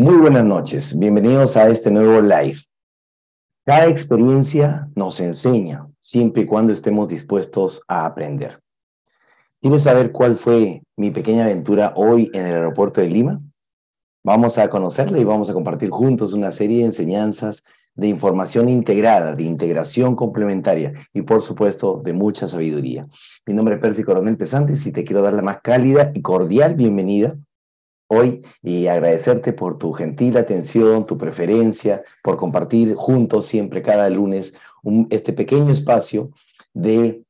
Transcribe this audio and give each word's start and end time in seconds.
Muy 0.00 0.16
buenas 0.16 0.44
noches, 0.44 0.96
bienvenidos 0.96 1.56
a 1.56 1.68
este 1.68 1.90
nuevo 1.90 2.20
live. 2.20 2.58
Cada 3.66 3.88
experiencia 3.88 4.88
nos 4.94 5.18
enseña, 5.18 5.88
siempre 5.98 6.42
y 6.42 6.46
cuando 6.46 6.72
estemos 6.72 7.08
dispuestos 7.08 7.82
a 7.88 8.06
aprender. 8.06 8.60
¿Quieres 9.60 9.82
saber 9.82 10.12
cuál 10.12 10.36
fue 10.36 10.84
mi 10.96 11.10
pequeña 11.10 11.46
aventura 11.46 11.94
hoy 11.96 12.30
en 12.32 12.46
el 12.46 12.54
aeropuerto 12.54 13.00
de 13.00 13.08
Lima? 13.08 13.40
Vamos 14.22 14.56
a 14.58 14.70
conocerla 14.70 15.18
y 15.18 15.24
vamos 15.24 15.50
a 15.50 15.52
compartir 15.52 15.90
juntos 15.90 16.32
una 16.32 16.52
serie 16.52 16.78
de 16.78 16.84
enseñanzas 16.84 17.64
de 17.96 18.06
información 18.06 18.68
integrada, 18.68 19.34
de 19.34 19.42
integración 19.42 20.14
complementaria 20.14 21.08
y 21.12 21.22
por 21.22 21.42
supuesto 21.42 22.00
de 22.04 22.12
mucha 22.12 22.46
sabiduría. 22.46 23.08
Mi 23.46 23.52
nombre 23.52 23.74
es 23.74 23.80
Percy 23.80 24.04
Coronel 24.04 24.36
Pesantes 24.36 24.86
y 24.86 24.92
te 24.92 25.02
quiero 25.02 25.22
dar 25.22 25.34
la 25.34 25.42
más 25.42 25.58
cálida 25.60 26.12
y 26.14 26.22
cordial 26.22 26.76
bienvenida 26.76 27.36
hoy 28.08 28.44
y 28.62 28.86
agradecerte 28.86 29.52
por 29.52 29.78
tu 29.78 29.92
gentil 29.92 30.36
atención, 30.36 31.06
tu 31.06 31.16
preferencia, 31.16 32.02
por 32.22 32.36
compartir 32.36 32.94
juntos 32.94 33.46
siempre 33.46 33.82
cada 33.82 34.10
lunes 34.10 34.54
este 35.10 35.32
pequeño 35.32 35.70
espacio 35.70 36.30
de, 36.72 37.22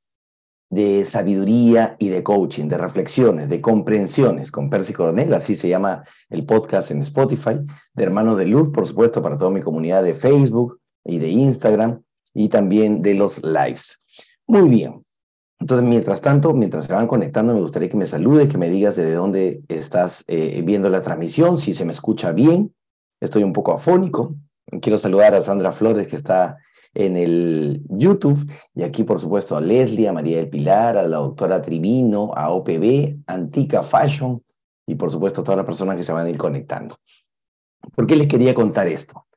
de 0.71 1.05
sabiduría 1.05 1.97
y 1.99 2.09
de 2.09 2.23
coaching, 2.23 2.69
de 2.69 2.79
reflexiones, 2.79 3.49
de 3.49 3.61
comprensiones 3.61 4.51
con 4.51 4.71
Percy 4.71 4.93
Coronel, 4.93 5.35
así 5.35 5.55
se 5.55 5.69
llama 5.69 6.05
el 6.31 6.47
podcast 6.47 6.91
en 6.91 7.03
Spotify, 7.03 7.59
de 7.95 8.05
Hermanos 8.05 8.39
de 8.39 8.47
Luz, 8.47 8.71
por 8.71 8.87
supuesto, 8.87 9.23
para 9.23 9.37
toda 9.37 9.51
mi 9.51 9.63
comunidad 9.63 10.03
de 10.03 10.15
Facebook 10.15 10.81
y 11.05 11.19
de 11.19 11.29
Instagram 11.29 12.03
y 12.35 12.49
también 12.49 13.03
de 13.03 13.15
los 13.15 13.43
lives. 13.43 13.99
Muy 14.47 14.69
bien, 14.69 15.05
entonces, 15.61 15.89
mientras 15.89 16.21
tanto, 16.21 16.55
mientras 16.55 16.87
se 16.87 16.93
van 16.93 17.09
conectando, 17.09 17.53
me 17.53 17.61
gustaría 17.61 17.89
que 17.89 17.97
me 17.97 18.07
salude, 18.07 18.49
que 18.49 18.59
me 18.59 18.71
digas 18.71 18.95
de 18.97 19.13
dónde 19.13 19.63
estás 19.69 20.25
eh, 20.29 20.63
viendo 20.65 20.89
la 20.89 21.03
transmisión, 21.03 21.59
si 21.59 21.75
se 21.75 21.85
me 21.85 21.93
escucha 21.93 22.33
bien. 22.33 22.75
Estoy 23.21 23.43
un 23.43 23.53
poco 23.53 23.73
afónico. 23.73 24.35
Quiero 24.81 24.99
saludar 24.99 25.35
a 25.35 25.43
Sandra 25.43 25.73
Flores, 25.73 26.07
que 26.07 26.17
está 26.17 26.59
en 26.95 27.17
el 27.17 27.83
YouTube, 27.89 28.51
y 28.75 28.83
aquí, 28.83 29.05
por 29.05 29.21
supuesto, 29.21 29.57
a 29.57 29.61
Leslie, 29.61 30.09
a 30.09 30.13
María 30.13 30.39
del 30.39 30.49
Pilar, 30.49 30.97
a 30.97 31.03
la 31.03 31.19
doctora 31.19 31.61
Trivino, 31.61 32.33
a 32.35 32.51
OPB, 32.51 33.19
Antica 33.27 33.83
Fashion, 33.83 34.43
y 34.87 34.95
por 34.95 35.13
supuesto, 35.13 35.41
a 35.41 35.45
todas 35.45 35.59
las 35.59 35.67
personas 35.67 35.97
que 35.97 36.03
se 36.03 36.13
van 36.13 36.27
a 36.27 36.31
ir 36.31 36.39
conectando. 36.39 36.97
¿Por 37.95 38.07
qué 38.07 38.17
les 38.17 38.27
quería 38.27 38.55
contar 38.55 38.87
esto? 38.89 39.28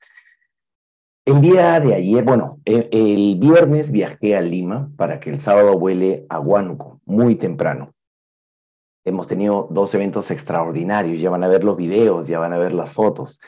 El 1.23 1.39
día 1.39 1.79
de 1.79 1.93
ayer, 1.93 2.23
bueno, 2.23 2.59
el, 2.65 3.37
viernes 3.39 3.91
viajé 3.91 4.35
a 4.35 4.41
Lima 4.41 4.91
para 4.97 5.19
que 5.19 5.29
el 5.29 5.39
sábado 5.39 5.77
vuele 5.77 6.25
a 6.29 6.39
Huánuco, 6.39 6.99
muy 7.05 7.35
temprano. 7.35 7.93
Hemos 9.05 9.27
tenido 9.27 9.67
dos 9.69 9.93
eventos 9.93 10.31
extraordinarios, 10.31 11.19
ya 11.19 11.29
van 11.29 11.43
a 11.43 11.47
ver 11.47 11.63
los 11.63 11.77
videos, 11.77 12.27
ya 12.27 12.39
van 12.39 12.53
a 12.53 12.57
ver 12.57 12.73
las 12.73 12.91
fotos. 12.91 13.39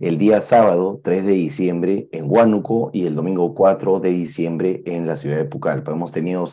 El 0.00 0.18
día 0.18 0.40
sábado, 0.40 1.00
3 1.04 1.24
de 1.24 1.32
diciembre, 1.32 2.08
en 2.10 2.24
Huánuco 2.28 2.90
y 2.92 3.06
el 3.06 3.14
domingo 3.14 3.54
4 3.54 4.00
de 4.00 4.10
diciembre 4.10 4.82
en 4.84 5.06
la 5.06 5.16
ciudad 5.16 5.36
de 5.36 5.44
Pucallpa. 5.44 5.92
Hemos 5.92 6.10
tenido 6.10 6.48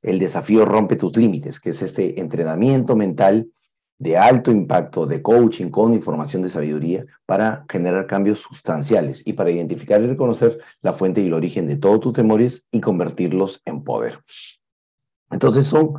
el 0.00 0.18
desafío 0.18 0.64
Rompe 0.64 0.96
tus 0.96 1.14
Límites, 1.14 1.60
que 1.60 1.70
es 1.70 1.82
este 1.82 2.18
entrenamiento 2.20 2.96
mental 2.96 3.50
de 4.02 4.18
alto 4.18 4.50
impacto 4.50 5.06
de 5.06 5.22
coaching 5.22 5.70
con 5.70 5.94
información 5.94 6.42
de 6.42 6.48
sabiduría 6.48 7.06
para 7.24 7.64
generar 7.68 8.08
cambios 8.08 8.40
sustanciales 8.40 9.22
y 9.24 9.34
para 9.34 9.52
identificar 9.52 10.02
y 10.02 10.08
reconocer 10.08 10.58
la 10.80 10.92
fuente 10.92 11.20
y 11.20 11.28
el 11.28 11.34
origen 11.34 11.68
de 11.68 11.76
todos 11.76 12.00
tus 12.00 12.12
temores 12.12 12.66
y 12.72 12.80
convertirlos 12.80 13.62
en 13.64 13.84
poder. 13.84 14.18
Entonces 15.30 15.66
son, 15.66 15.94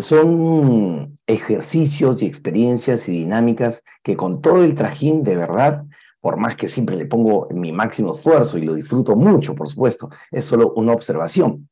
son 0.00 1.16
ejercicios 1.28 2.22
y 2.22 2.26
experiencias 2.26 3.08
y 3.08 3.12
dinámicas 3.12 3.84
que 4.02 4.16
con 4.16 4.42
todo 4.42 4.64
el 4.64 4.74
trajín 4.74 5.22
de 5.22 5.36
verdad, 5.36 5.84
por 6.20 6.38
más 6.38 6.56
que 6.56 6.66
siempre 6.66 6.96
le 6.96 7.06
pongo 7.06 7.46
mi 7.52 7.70
máximo 7.70 8.14
esfuerzo 8.14 8.58
y 8.58 8.62
lo 8.62 8.74
disfruto 8.74 9.14
mucho, 9.14 9.54
por 9.54 9.68
supuesto, 9.68 10.10
es 10.32 10.44
solo 10.44 10.72
una 10.72 10.92
observación. 10.92 11.68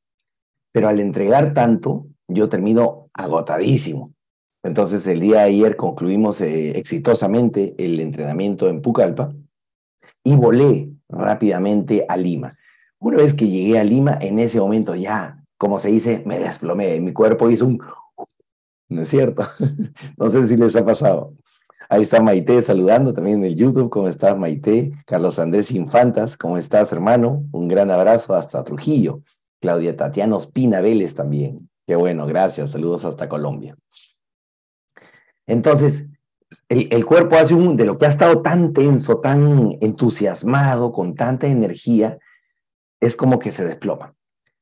Pero 0.70 0.86
al 0.86 1.00
entregar 1.00 1.52
tanto, 1.52 2.06
yo 2.28 2.48
termino 2.48 3.08
agotadísimo 3.14 4.12
entonces, 4.66 5.06
el 5.06 5.20
día 5.20 5.36
de 5.36 5.44
ayer 5.44 5.76
concluimos 5.76 6.40
eh, 6.40 6.76
exitosamente 6.76 7.74
el 7.78 8.00
entrenamiento 8.00 8.68
en 8.68 8.82
Pucallpa 8.82 9.32
y 10.24 10.34
volé 10.34 10.90
rápidamente 11.08 12.04
a 12.08 12.16
Lima. 12.16 12.56
Una 12.98 13.18
vez 13.18 13.34
que 13.34 13.48
llegué 13.48 13.78
a 13.78 13.84
Lima, 13.84 14.18
en 14.20 14.38
ese 14.38 14.58
momento 14.58 14.94
ya, 14.94 15.42
como 15.56 15.78
se 15.78 15.90
dice, 15.90 16.22
me 16.26 16.40
desplomé. 16.40 17.00
Mi 17.00 17.12
cuerpo 17.12 17.48
hizo 17.48 17.66
un... 17.66 17.80
¿No 18.88 19.02
es 19.02 19.08
cierto? 19.08 19.44
no 20.16 20.30
sé 20.30 20.46
si 20.48 20.56
les 20.56 20.74
ha 20.74 20.84
pasado. 20.84 21.34
Ahí 21.88 22.02
está 22.02 22.20
Maite 22.20 22.60
saludando 22.62 23.14
también 23.14 23.38
en 23.38 23.44
el 23.44 23.54
YouTube. 23.54 23.90
¿Cómo 23.90 24.08
estás, 24.08 24.36
Maite? 24.36 24.92
Carlos 25.06 25.38
Andrés 25.38 25.70
Infantas, 25.70 26.36
¿cómo 26.36 26.58
estás, 26.58 26.90
hermano? 26.90 27.44
Un 27.52 27.68
gran 27.68 27.90
abrazo 27.92 28.34
hasta 28.34 28.64
Trujillo. 28.64 29.22
Claudia 29.60 29.96
Tatiana 29.96 30.36
Ospina 30.36 30.80
Vélez 30.80 31.14
también. 31.14 31.70
Qué 31.86 31.94
bueno, 31.94 32.26
gracias. 32.26 32.70
Saludos 32.70 33.04
hasta 33.04 33.28
Colombia. 33.28 33.76
Entonces, 35.46 36.08
el, 36.68 37.04
cuerpo 37.04 37.36
hace 37.36 37.54
un, 37.54 37.76
de 37.76 37.84
lo 37.84 37.98
que 37.98 38.06
ha 38.06 38.08
estado 38.08 38.42
tan 38.42 38.72
tenso, 38.72 39.20
tan 39.20 39.76
entusiasmado, 39.80 40.92
con 40.92 41.14
tanta 41.14 41.46
energía, 41.46 42.18
es 43.00 43.16
como 43.16 43.38
que 43.38 43.52
se 43.52 43.64
desploma. 43.64 44.14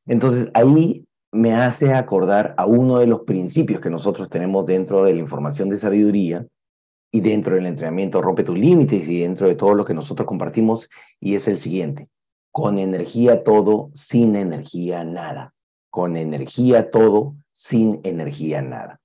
Entonces, 0.07 0.51
ahí 0.55 1.07
me 1.33 1.55
hace 1.55 1.93
acordar 1.93 2.55
a 2.57 2.67
uno 2.67 2.99
de 2.99 3.07
los 3.07 3.23
principios 3.23 3.81
que 3.81 3.91
nosotros 3.91 4.29
tenemos 4.29 4.67
dentro 4.67 5.05
de 5.05 5.15
la 5.15 5.21
información 5.21 5.69
de 5.69 5.79
sabiduría 5.79 6.47
y 7.11 7.21
dentro 7.21 7.55
del 7.55 7.67
entrenamiento 7.67 8.21
rompe 8.21 8.45
tus 8.45 8.59
límites 8.59 9.09
y 9.09 9.21
dentro 9.21 9.49
de 9.49 9.55
todo 9.55 9.75
lo 9.75 9.85
que 9.85 9.95
nosotros 9.95 10.27
compartimos, 10.27 10.89
y 11.21 11.35
es 11.37 11.49
el 11.49 11.59
siguiente, 11.59 12.09
con 12.51 12.79
energía 12.79 13.45
todo, 13.45 13.91
sin 13.95 14.37
energía 14.37 15.05
nada. 15.05 15.55
Con 15.91 16.17
energía 16.17 16.91
todo, 16.91 17.37
sin 17.53 18.01
energía 18.03 18.63
nada. 18.63 19.01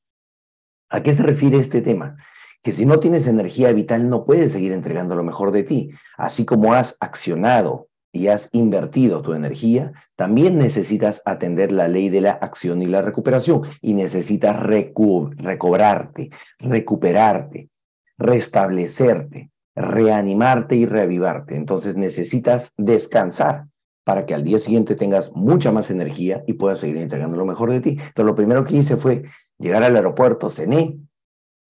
¿A 0.89 1.03
qué 1.03 1.13
se 1.13 1.23
refiere 1.23 1.57
este 1.57 1.81
tema? 1.81 2.17
Que 2.61 2.73
si 2.73 2.85
no 2.85 2.99
tienes 2.99 3.27
energía 3.27 3.71
vital 3.71 4.09
no 4.09 4.25
puedes 4.25 4.51
seguir 4.51 4.71
entregando 4.71 5.15
lo 5.15 5.23
mejor 5.23 5.51
de 5.51 5.63
ti. 5.63 5.91
Así 6.17 6.45
como 6.45 6.73
has 6.73 6.97
accionado 6.99 7.87
y 8.11 8.27
has 8.27 8.49
invertido 8.51 9.21
tu 9.21 9.33
energía, 9.33 9.93
también 10.15 10.57
necesitas 10.57 11.21
atender 11.25 11.71
la 11.71 11.87
ley 11.87 12.09
de 12.09 12.21
la 12.21 12.31
acción 12.31 12.81
y 12.81 12.87
la 12.87 13.01
recuperación 13.03 13.61
y 13.81 13.93
necesitas 13.93 14.59
recobrarte, 14.59 16.31
recuperarte, 16.57 17.69
restablecerte, 18.17 19.51
reanimarte 19.75 20.75
y 20.75 20.85
reavivarte. 20.85 21.55
Entonces 21.55 21.95
necesitas 21.95 22.73
descansar 22.77 23.68
para 24.09 24.25
que 24.25 24.33
al 24.33 24.43
día 24.43 24.57
siguiente 24.57 24.95
tengas 24.95 25.31
mucha 25.33 25.71
más 25.71 25.91
energía 25.91 26.43
y 26.47 26.53
puedas 26.53 26.79
seguir 26.79 26.97
entregando 26.97 27.37
lo 27.37 27.45
mejor 27.45 27.71
de 27.71 27.79
ti. 27.79 27.89
Entonces 27.91 28.25
lo 28.25 28.33
primero 28.33 28.63
que 28.65 28.77
hice 28.77 28.97
fue 28.97 29.21
llegar 29.59 29.83
al 29.83 29.95
aeropuerto, 29.95 30.49
cené, 30.49 30.97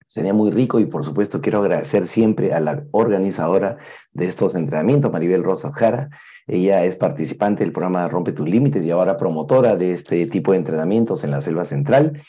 cené 0.07 0.31
muy 0.31 0.49
rico 0.49 0.79
y 0.79 0.85
por 0.85 1.03
supuesto 1.03 1.41
quiero 1.41 1.59
agradecer 1.59 2.07
siempre 2.07 2.53
a 2.53 2.61
la 2.61 2.85
organizadora 2.91 3.75
de 4.13 4.27
estos 4.27 4.55
entrenamientos, 4.55 5.11
Maribel 5.11 5.43
Rosas 5.43 5.75
Jara. 5.75 6.11
Ella 6.47 6.85
es 6.85 6.95
participante 6.95 7.65
del 7.65 7.73
programa 7.73 8.07
Rompe 8.07 8.31
tus 8.31 8.47
Límites 8.47 8.85
y 8.85 8.91
ahora 8.91 9.17
promotora 9.17 9.75
de 9.75 9.91
este 9.91 10.25
tipo 10.25 10.53
de 10.53 10.59
entrenamientos 10.59 11.25
en 11.25 11.31
la 11.31 11.41
Selva 11.41 11.65
Central 11.65 12.23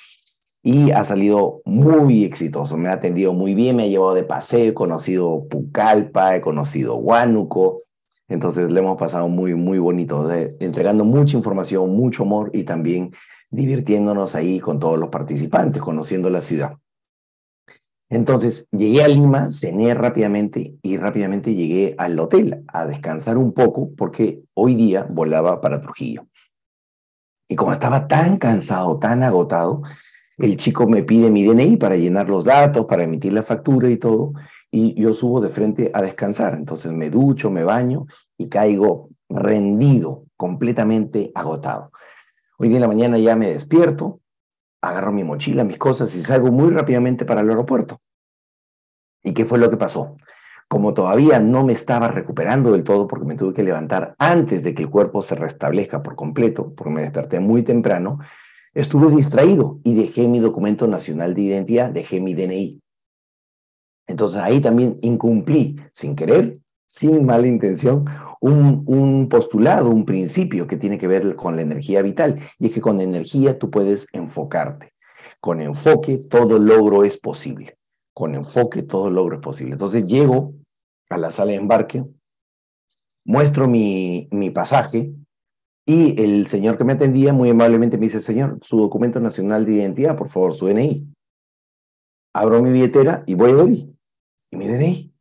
y 0.60 0.91
ha 0.91 1.04
salido 1.04 1.62
muy 1.65 2.25
exitoso. 2.25 2.76
Me 2.76 2.88
ha 2.88 2.94
atendido 2.94 3.32
muy 3.32 3.54
bien, 3.54 3.76
me 3.76 3.84
ha 3.84 3.87
llevado 3.87 4.15
de 4.15 4.25
paseo, 4.25 4.70
he 4.70 4.75
conocido 4.75 5.47
Pucallpa, 5.49 6.34
he 6.34 6.41
conocido 6.41 6.97
Huánuco. 6.97 7.84
Entonces 8.31 8.71
le 8.73 8.79
hemos 8.79 8.97
pasado 8.97 9.29
muy, 9.29 9.55
muy 9.55 9.81
bonito, 9.81 10.31
entregando 10.33 11.05
mucha 11.05 11.37
información, 11.37 11.91
mucho 11.91 12.23
amor 12.23 12.51
y 12.55 12.63
también 12.63 13.13
divirtiéndonos 13.51 14.37
ahí 14.37 14.61
con 14.61 14.79
todos 14.79 14.99
los 14.99 15.09
participantes, 15.09 15.83
conociendo 15.83 16.31
la 16.31 16.41
ciudad. 16.41 16.79
Entonces 18.09 18.69
llegué 18.71 19.03
a 19.03 19.09
Lima, 19.09 19.50
cené 19.50 19.94
rápidamente 19.94 20.77
y 20.81 20.97
rápidamente 20.97 21.56
llegué 21.56 21.97
al 21.99 22.19
hotel 22.19 22.65
a 22.69 22.87
descansar 22.87 23.37
un 23.37 23.53
poco 23.53 23.91
porque 23.97 24.43
hoy 24.55 24.76
día 24.76 25.06
volaba 25.11 25.61
para 25.61 25.81
Trujillo. 25.81 26.26
Y 27.49 27.56
como 27.56 27.73
estaba 27.73 28.06
tan 28.06 28.38
cansado, 28.38 29.00
tan 29.00 29.25
agotado, 29.25 29.83
el 30.38 30.56
chico 30.56 30.87
me 30.87 31.03
pide 31.03 31.31
mi 31.31 31.44
DNI 31.44 31.76
para 31.79 31.97
llenar 31.97 32.31
los 32.31 32.44
datos, 32.44 32.87
para 32.87 33.03
emitir 33.03 33.33
la 33.33 33.43
factura 33.43 33.91
y 33.91 33.97
todo, 33.97 34.35
y 34.70 35.00
yo 35.00 35.12
subo 35.14 35.40
de 35.40 35.49
frente 35.49 35.90
a 35.94 36.02
descansar. 36.02 36.55
Entonces 36.55 36.93
me 36.93 37.11
ducho, 37.11 37.50
me 37.50 37.64
baño 37.64 38.06
y 38.37 38.49
caigo 38.49 39.11
rendido, 39.28 40.25
completamente 40.37 41.32
agotado. 41.34 41.93
Hoy 42.58 42.69
día 42.69 42.76
en 42.76 42.82
la 42.82 42.88
mañana 42.88 43.19
ya 43.19 43.37
me 43.37 43.50
despierto, 43.50 44.20
agarro 44.82 45.12
mi 45.12 45.25
mochila, 45.25 45.64
mis 45.64 45.78
cosas 45.78 46.14
y 46.14 46.20
salgo 46.20 46.50
muy 46.50 46.70
rápidamente 46.70 47.25
para 47.25 47.40
el 47.40 47.50
aeropuerto. 47.50 48.00
¿Y 49.22 49.32
qué 49.34 49.44
fue 49.44 49.58
lo 49.58 49.70
que 49.70 49.76
pasó? 49.76 50.17
Como 50.69 50.94
todavía 50.94 51.40
no 51.40 51.64
me 51.64 51.73
estaba 51.73 52.08
recuperando 52.08 52.73
del 52.73 52.84
todo 52.84 53.08
porque 53.08 53.26
me 53.26 53.34
tuve 53.34 53.55
que 53.55 53.62
levantar 53.62 54.14
antes 54.19 54.62
de 54.62 54.75
que 54.75 54.82
el 54.82 54.90
cuerpo 54.90 55.20
se 55.20 55.34
restablezca 55.34 56.02
por 56.02 56.14
completo, 56.14 56.73
porque 56.75 56.93
me 56.93 57.02
desperté 57.02 57.40
muy 57.40 57.62
temprano, 57.62 58.20
estuve 58.73 59.14
distraído 59.14 59.81
y 59.82 59.94
dejé 59.94 60.28
mi 60.28 60.38
documento 60.38 60.87
nacional 60.87 61.34
de 61.34 61.43
identidad, 61.43 61.90
dejé 61.90 62.20
mi 62.20 62.34
DNI. 62.34 62.81
Entonces 64.11 64.41
ahí 64.41 64.61
también 64.61 64.99
incumplí, 65.03 65.77
sin 65.93 66.17
querer, 66.17 66.59
sin 66.87 67.25
mala 67.25 67.47
intención, 67.47 68.05
un, 68.41 68.83
un, 68.87 69.29
postulado, 69.29 69.91
un 69.91 70.05
principio 70.05 70.67
que 70.67 70.77
tiene 70.77 70.99
que 70.99 71.07
ver 71.07 71.37
con 71.37 71.57
la 71.57 71.62
energía 71.62 72.03
vital. 72.03 72.41
Y 72.59 72.67
es 72.67 72.73
que 72.73 72.81
con 72.81 73.01
energía 73.01 73.59
tú 73.59 73.71
puedes 73.71 74.09
enfocarte. 74.12 74.93
Con 75.41 75.61
enfoque 75.61 76.19
todo 76.19 76.59
logro 76.59 77.05
es 77.05 77.19
posible. 77.19 77.77
Con 78.12 78.35
enfoque 78.35 78.83
todo 78.83 79.11
logro 79.11 79.37
es 79.37 79.43
posible. 79.43 79.73
Entonces 79.73 80.07
llego 80.07 80.55
a 81.09 81.19
la 81.19 81.31
sala 81.31 81.53
de 81.53 81.59
embarque, 81.59 82.05
muestro 83.25 83.69
mi, 83.69 84.29
mi 84.33 84.51
pasaje 84.51 85.12
y 85.87 86.21
el 86.23 86.47
señor 86.47 86.79
que 86.79 86.85
me 86.85 86.93
atendía 86.93 87.33
muy 87.33 87.51
amablemente 87.51 87.99
me 87.99 88.07
dice, 88.07 88.21
señor, 88.21 88.59
su 88.62 88.79
documento 88.79 89.19
nacional 89.21 89.65
de 89.65 89.73
identidad, 89.73 90.17
por 90.17 90.29
favor, 90.29 90.55
su 90.55 90.67
DNI. 90.67 91.07
Abro 92.33 92.62
mi 92.62 92.71
billetera 92.71 93.25
y 93.27 93.35
voy 93.35 93.51
a 93.51 93.55
ver. 93.57 93.87
¿Y 94.50 94.56
mi 94.56 94.67
DNI? 94.67 95.12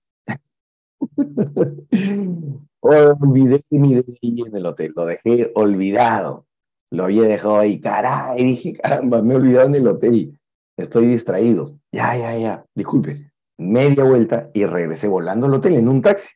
Olvidé 2.81 3.63
mi 3.69 3.95
DNI 3.95 4.41
en 4.47 4.55
el 4.55 4.65
hotel, 4.65 4.93
lo 4.95 5.05
dejé 5.05 5.51
olvidado. 5.55 6.45
Lo 6.91 7.03
había 7.03 7.23
dejado 7.23 7.59
ahí, 7.59 7.79
caray, 7.79 8.43
dije, 8.43 8.73
caramba, 8.73 9.21
me 9.21 9.33
he 9.33 9.37
olvidado 9.37 9.67
en 9.67 9.75
el 9.75 9.87
hotel. 9.87 10.39
Estoy 10.77 11.07
distraído. 11.07 11.77
Ya, 11.91 12.17
ya, 12.17 12.37
ya, 12.37 12.65
disculpe. 12.73 13.31
Media 13.57 14.03
vuelta 14.03 14.49
y 14.53 14.65
regresé 14.65 15.07
volando 15.07 15.45
al 15.45 15.53
hotel 15.53 15.75
en 15.75 15.89
un 15.89 16.01
taxi. 16.01 16.29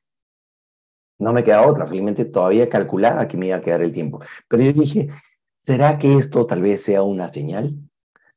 No 1.19 1.31
me 1.31 1.44
queda 1.44 1.66
otra, 1.66 1.88
felizmente 1.88 2.25
todavía 2.25 2.68
calculaba 2.68 3.28
que 3.28 3.38
me 3.38 3.48
iba 3.48 3.57
a 3.57 3.62
quedar 3.62 3.81
el 3.81 3.94
tiempo. 3.94 4.19
Pero 4.50 4.63
yo 4.63 4.74
dije, 4.74 5.07
¿será 5.62 5.98
que 5.98 6.18
esto 6.18 6.45
tal 6.45 6.62
vez 6.62 6.84
sea 6.84 7.01
una 7.01 7.30
señal? 7.30 7.75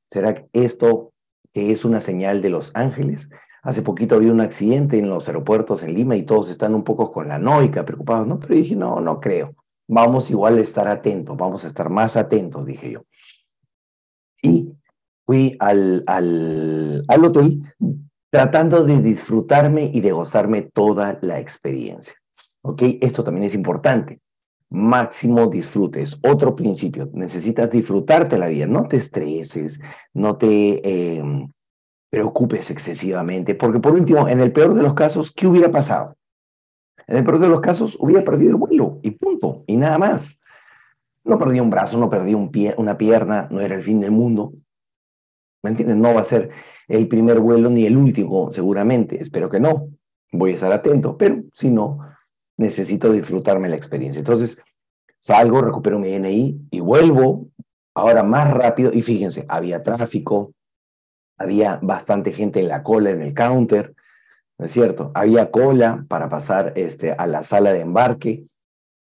¿Será 0.09 0.35
que 0.35 0.49
esto 0.53 1.13
que 1.53 1.73
es 1.73 1.85
una 1.85 2.01
señal 2.01 2.43
de 2.43 2.51
los 2.51 2.71
ángeles? 2.75 3.29
Hace 3.67 3.83
poquito 3.83 4.15
había 4.15 4.31
un 4.31 4.41
accidente 4.41 4.97
en 4.97 5.11
los 5.11 5.27
aeropuertos 5.27 5.83
en 5.83 5.93
Lima 5.93 6.15
y 6.15 6.23
todos 6.23 6.51
están 6.51 6.73
un 6.73 6.85
poco 6.85 7.11
con 7.11 7.27
la 7.27 7.41
noica, 7.41 7.85
preocupados, 7.85 8.25
¿no? 8.25 8.39
Pero 8.39 8.55
dije, 8.55 8.77
no, 8.77 9.01
no 9.01 9.19
creo. 9.19 9.57
Vamos 9.89 10.31
igual 10.31 10.59
a 10.59 10.61
estar 10.61 10.87
atentos, 10.87 11.37
vamos 11.37 11.65
a 11.65 11.67
estar 11.67 11.91
más 11.91 12.17
atentos, 12.17 12.65
dije 12.65 12.93
yo. 12.93 13.03
Y 14.41 14.73
fui 15.27 15.57
al, 15.59 16.05
al, 16.07 17.03
al 17.09 17.25
hotel 17.25 17.61
tratando 18.31 18.85
de 18.85 19.03
disfrutarme 19.03 19.91
y 19.93 20.01
de 20.01 20.13
gozarme 20.13 20.63
toda 20.63 21.19
la 21.23 21.41
experiencia. 21.41 22.15
¿Ok? 22.63 22.83
Esto 23.01 23.25
también 23.25 23.47
es 23.47 23.55
importante. 23.57 24.21
Máximo 24.71 25.49
disfrute, 25.49 26.03
es 26.03 26.17
otro 26.23 26.55
principio. 26.55 27.11
Necesitas 27.15 27.69
disfrutarte 27.69 28.39
la 28.39 28.47
vida, 28.47 28.69
no 28.69 28.87
te 28.87 28.99
estreses, 28.99 29.81
no 30.15 30.37
te 30.37 31.19
eh, 31.19 31.49
preocupes 32.11 32.71
excesivamente, 32.71 33.55
porque 33.55 33.81
por 33.81 33.95
último, 33.95 34.29
en 34.29 34.41
el 34.41 34.53
peor 34.53 34.75
de 34.75 34.83
los 34.83 34.95
casos, 34.95 35.33
¿qué 35.33 35.47
hubiera 35.47 35.71
pasado? 35.71 36.17
En 37.07 37.19
el 37.19 37.25
peor 37.25 37.39
de 37.39 37.49
los 37.49 37.61
casos, 37.61 37.97
hubiera 38.01 38.25
perdido 38.25 38.51
el 38.51 38.57
vuelo 38.57 38.99
y 39.03 39.13
punto, 39.13 39.65
y 39.67 39.77
nada 39.77 39.99
más. 39.99 40.41
No 41.25 41.39
perdí 41.39 41.59
un 41.59 41.71
brazo, 41.71 41.99
no 41.99 42.09
perdí 42.09 42.35
un 42.35 42.53
pie, 42.53 42.75
una 42.79 42.97
pierna, 42.97 43.49
no 43.51 43.61
era 43.61 43.75
el 43.75 43.83
fin 43.83 44.01
del 44.01 44.13
mundo. 44.13 44.53
¿Me 45.63 45.71
entiendes? 45.71 45.97
No 45.97 46.15
va 46.15 46.21
a 46.21 46.25
ser 46.25 46.51
el 46.87 47.09
primer 47.09 47.41
vuelo 47.41 47.69
ni 47.69 47.85
el 47.85 47.97
último, 47.97 48.53
seguramente. 48.53 49.21
Espero 49.21 49.49
que 49.49 49.59
no. 49.59 49.89
Voy 50.31 50.53
a 50.53 50.55
estar 50.55 50.73
atento, 50.73 51.17
pero 51.17 51.43
si 51.53 51.71
no, 51.71 51.99
necesito 52.57 53.11
disfrutarme 53.11 53.69
la 53.69 53.77
experiencia. 53.77 54.21
Entonces, 54.21 54.61
salgo, 55.19 55.63
recupero 55.63 55.99
mi 55.99 56.11
DNI 56.11 56.69
y 56.71 56.81
vuelvo 56.81 57.49
ahora 57.95 58.23
más 58.23 58.53
rápido. 58.55 58.93
Y 58.93 59.03
fíjense, 59.03 59.45
había 59.49 59.83
tráfico, 59.83 60.53
había 61.39 61.79
bastante 61.83 62.33
gente 62.33 62.61
en 62.61 62.69
la 62.69 62.83
cola, 62.83 63.11
en 63.11 63.21
el 63.21 63.35
counter, 63.35 63.95
¿no 64.59 64.67
es 64.67 64.73
cierto? 64.73 65.13
Había 65.15 65.51
cola 65.51 66.05
para 66.09 66.29
pasar 66.29 66.73
este, 66.77 67.13
a 67.13 67.27
la 67.27 67.43
sala 67.43 67.73
de 67.73 67.81
embarque. 67.81 68.47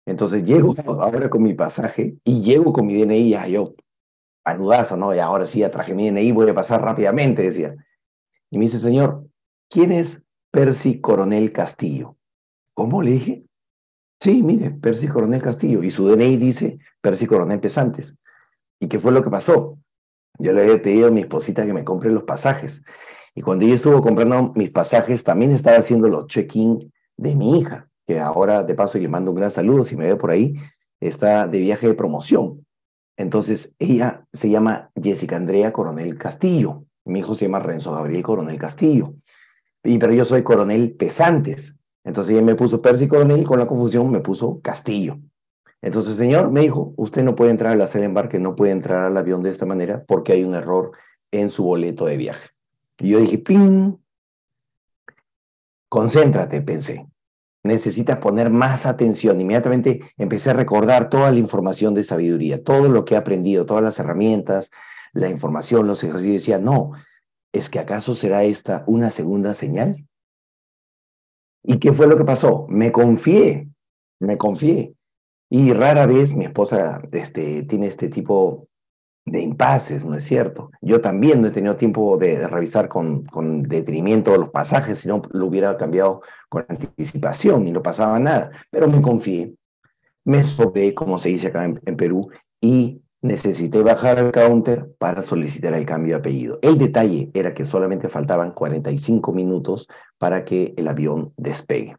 Entonces 0.07 0.45
llego 0.45 0.75
ahora 0.87 1.31
con 1.31 1.43
mi 1.43 1.55
pasaje 1.55 2.17
y 2.25 2.43
llego 2.43 2.73
con 2.73 2.87
mi 2.87 2.95
DNI, 2.95 3.31
ya 3.31 3.47
yo, 3.47 3.75
anudazo, 4.45 4.97
¿no? 4.97 5.15
Y 5.15 5.19
ahora 5.19 5.47
sí, 5.47 5.61
ya 5.61 5.71
traje 5.71 5.95
mi 5.95 6.11
DNI, 6.11 6.33
voy 6.33 6.51
a 6.51 6.55
pasar 6.55 6.83
rápidamente, 6.83 7.43
decía. 7.43 7.75
Y 8.51 8.59
me 8.59 8.65
dice, 8.65 8.79
señor, 8.79 9.27
¿quién 9.71 9.93
es 9.93 10.23
Percy 10.51 11.01
Coronel 11.01 11.53
Castillo? 11.53 12.17
¿Cómo 12.75 13.03
le 13.03 13.13
dije? 13.13 13.45
Sí, 14.21 14.43
mire, 14.43 14.71
Percy 14.71 15.09
Coronel 15.09 15.43
Castillo. 15.43 15.83
Y 15.83 15.91
su 15.91 16.09
DNI 16.09 16.37
dice 16.37 16.79
Percy 17.01 17.27
Coronel 17.27 17.61
Pesantes. 17.61 18.15
¿Y 18.81 18.89
qué 18.89 18.99
fue 18.99 19.13
lo 19.13 19.23
que 19.23 19.31
pasó? 19.31 19.79
Yo 20.39 20.53
le 20.53 20.63
había 20.63 20.83
pedido 20.83 21.09
a 21.09 21.11
mi 21.11 21.21
esposita 21.21 21.65
que 21.65 21.73
me 21.73 21.85
compre 21.85 22.11
los 22.11 22.25
pasajes. 22.25 22.83
Y 23.35 23.43
cuando 23.43 23.65
ella 23.65 23.75
estuvo 23.75 24.01
comprando 24.03 24.53
mis 24.55 24.71
pasajes, 24.71 25.25
también 25.25 25.53
estaba 25.53 25.79
haciendo 25.79 26.09
los 26.09 26.27
check-in 26.27 26.79
de 27.17 27.35
mi 27.35 27.59
hija, 27.59 27.89
que 28.07 28.21
ahora 28.21 28.63
de 28.65 28.75
paso 28.75 28.99
le 28.99 29.09
mando 29.09 29.31
un 29.31 29.37
gran 29.37 29.51
saludo, 29.51 29.85
si 29.85 29.97
me 29.97 30.07
ve 30.07 30.17
por 30.17 30.31
ahí, 30.31 30.55
está 31.01 31.49
de 31.49 31.59
viaje 31.59 31.87
de 31.87 31.95
promoción. 31.95 32.65
Entonces, 33.17 33.75
ella 33.79 34.27
se 34.33 34.51
llama 34.51 34.91
Jessica 35.01 35.37
Andrea 35.37 35.73
Coronel 35.73 36.19
Castillo. 36.19 36.85
Mi 37.05 37.21
hijo 37.21 37.35
se 37.35 37.47
llama 37.47 37.61
Renzo 37.61 37.93
Gabriel 37.93 38.23
Coronel 38.23 38.59
Castillo. 38.59 39.15
Y, 39.85 39.99
pero 39.99 40.13
yo 40.13 40.25
soy 40.25 40.43
Coronel 40.43 40.95
Pesantes. 40.95 41.77
Entonces 42.05 42.35
ella 42.35 42.45
me 42.45 42.55
puso 42.55 42.83
Percy 42.83 43.09
Coronel 43.09 43.43
y 43.43 43.45
con 43.45 43.59
la 43.59 43.67
confusión 43.67 44.11
me 44.11 44.21
puso 44.21 44.61
Castillo. 44.61 45.19
Entonces 45.85 46.17
señor 46.17 46.51
me 46.51 46.63
dijo, 46.63 46.95
usted 46.97 47.23
no 47.25 47.37
puede 47.37 47.51
entrar 47.51 47.75
a 47.75 47.77
la 47.77 47.87
sala 47.87 48.07
embarque, 48.07 48.39
no 48.39 48.57
puede 48.57 48.73
entrar 48.73 49.05
al 49.05 49.19
avión 49.19 49.43
de 49.43 49.51
esta 49.51 49.67
manera 49.67 50.03
porque 50.09 50.33
hay 50.33 50.43
un 50.43 50.55
error 50.55 50.93
en 51.31 51.51
su 51.51 51.63
boleto 51.63 52.07
de 52.07 52.17
viaje. 52.17 52.49
Y 52.99 53.11
yo 53.11 53.21
dije, 53.21 53.37
¡ping! 53.37 53.99
Concéntrate, 55.91 56.63
pensé. 56.63 57.07
Necesitas 57.63 58.17
poner 58.17 58.49
más 58.49 58.87
atención. 58.87 59.39
Inmediatamente 59.39 60.01
empecé 60.17 60.51
a 60.51 60.55
recordar 60.55 61.11
toda 61.11 61.31
la 61.31 61.39
información 61.39 61.93
de 61.93 62.03
sabiduría, 62.03 62.65
todo 62.65 62.89
lo 62.89 63.05
que 63.05 63.13
he 63.13 63.19
aprendido, 63.19 63.67
todas 63.67 63.85
las 63.85 63.99
herramientas, 63.99 64.71
la 65.13 65.29
información, 65.29 65.87
los 65.87 66.03
ejercicios. 66.03 66.45
Decía, 66.45 66.59
no, 66.59 66.93
¿es 67.53 67.69
que 67.69 67.79
acaso 67.79 68.15
será 68.15 68.43
esta 68.45 68.85
una 68.87 69.11
segunda 69.11 69.53
señal? 69.53 70.09
¿Y 71.63 71.79
qué 71.79 71.93
fue 71.93 72.07
lo 72.07 72.17
que 72.17 72.25
pasó? 72.25 72.65
Me 72.71 72.91
confié, 72.91 73.69
me 74.19 74.39
confié. 74.39 74.95
Y 75.51 75.73
rara 75.73 76.07
vez 76.07 76.35
mi 76.35 76.45
esposa 76.45 77.03
este, 77.13 77.63
tiene 77.65 77.87
este 77.87 78.09
tipo 78.09 78.69
de 79.27 79.41
impases, 79.41 80.05
¿no 80.05 80.17
es 80.17 80.25
cierto? 80.25 80.71
Yo 80.83 81.01
también 81.01 81.41
no 81.41 81.49
he 81.49 81.51
tenido 81.51 81.77
tiempo 81.77 82.19
de, 82.19 82.47
revisar 82.47 82.89
con, 82.89 83.25
con, 83.25 83.63
detenimiento 83.63 84.37
los 84.37 84.51
pasajes, 84.51 85.01
si 85.01 85.09
no 85.09 85.23
lo 85.33 85.47
hubiera 85.47 85.77
cambiado 85.77 86.23
con 86.49 86.67
anticipación 86.69 87.67
y 87.67 87.73
no 87.73 87.83
pasaba 87.83 88.19
nada, 88.19 88.51
pero 88.71 88.89
me 88.89 89.01
confié, 89.01 89.55
me 90.25 90.45
sobré, 90.45 90.95
como 90.95 91.19
se 91.19 91.31
dice 91.31 91.49
acá 91.49 91.65
en, 91.65 91.81
en 91.87 91.97
Perú, 91.97 92.29
y 92.61 93.01
necesité 93.23 93.83
bajar 93.83 94.19
al 94.19 94.33
counter 94.33 94.93
para 94.99 95.23
solicitar 95.23 95.73
el 95.73 95.87
cambio 95.87 96.15
de 96.15 96.19
apellido. 96.19 96.59
El 96.61 96.77
detalle 96.77 97.31
era 97.33 97.55
que 97.55 97.65
solamente 97.65 98.11
faltaban 98.11 98.53
45 98.53 99.33
minutos 99.33 99.89
para 100.19 100.45
que 100.45 100.75
el 100.77 100.89
avión 100.89 101.33
despegue. 101.39 101.97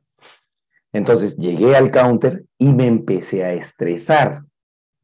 Entonces 0.96 1.36
llegué 1.36 1.76
al 1.76 1.92
counter 1.92 2.46
y 2.58 2.72
me 2.72 2.88
empecé 2.88 3.44
a 3.44 3.52
estresar. 3.52 4.46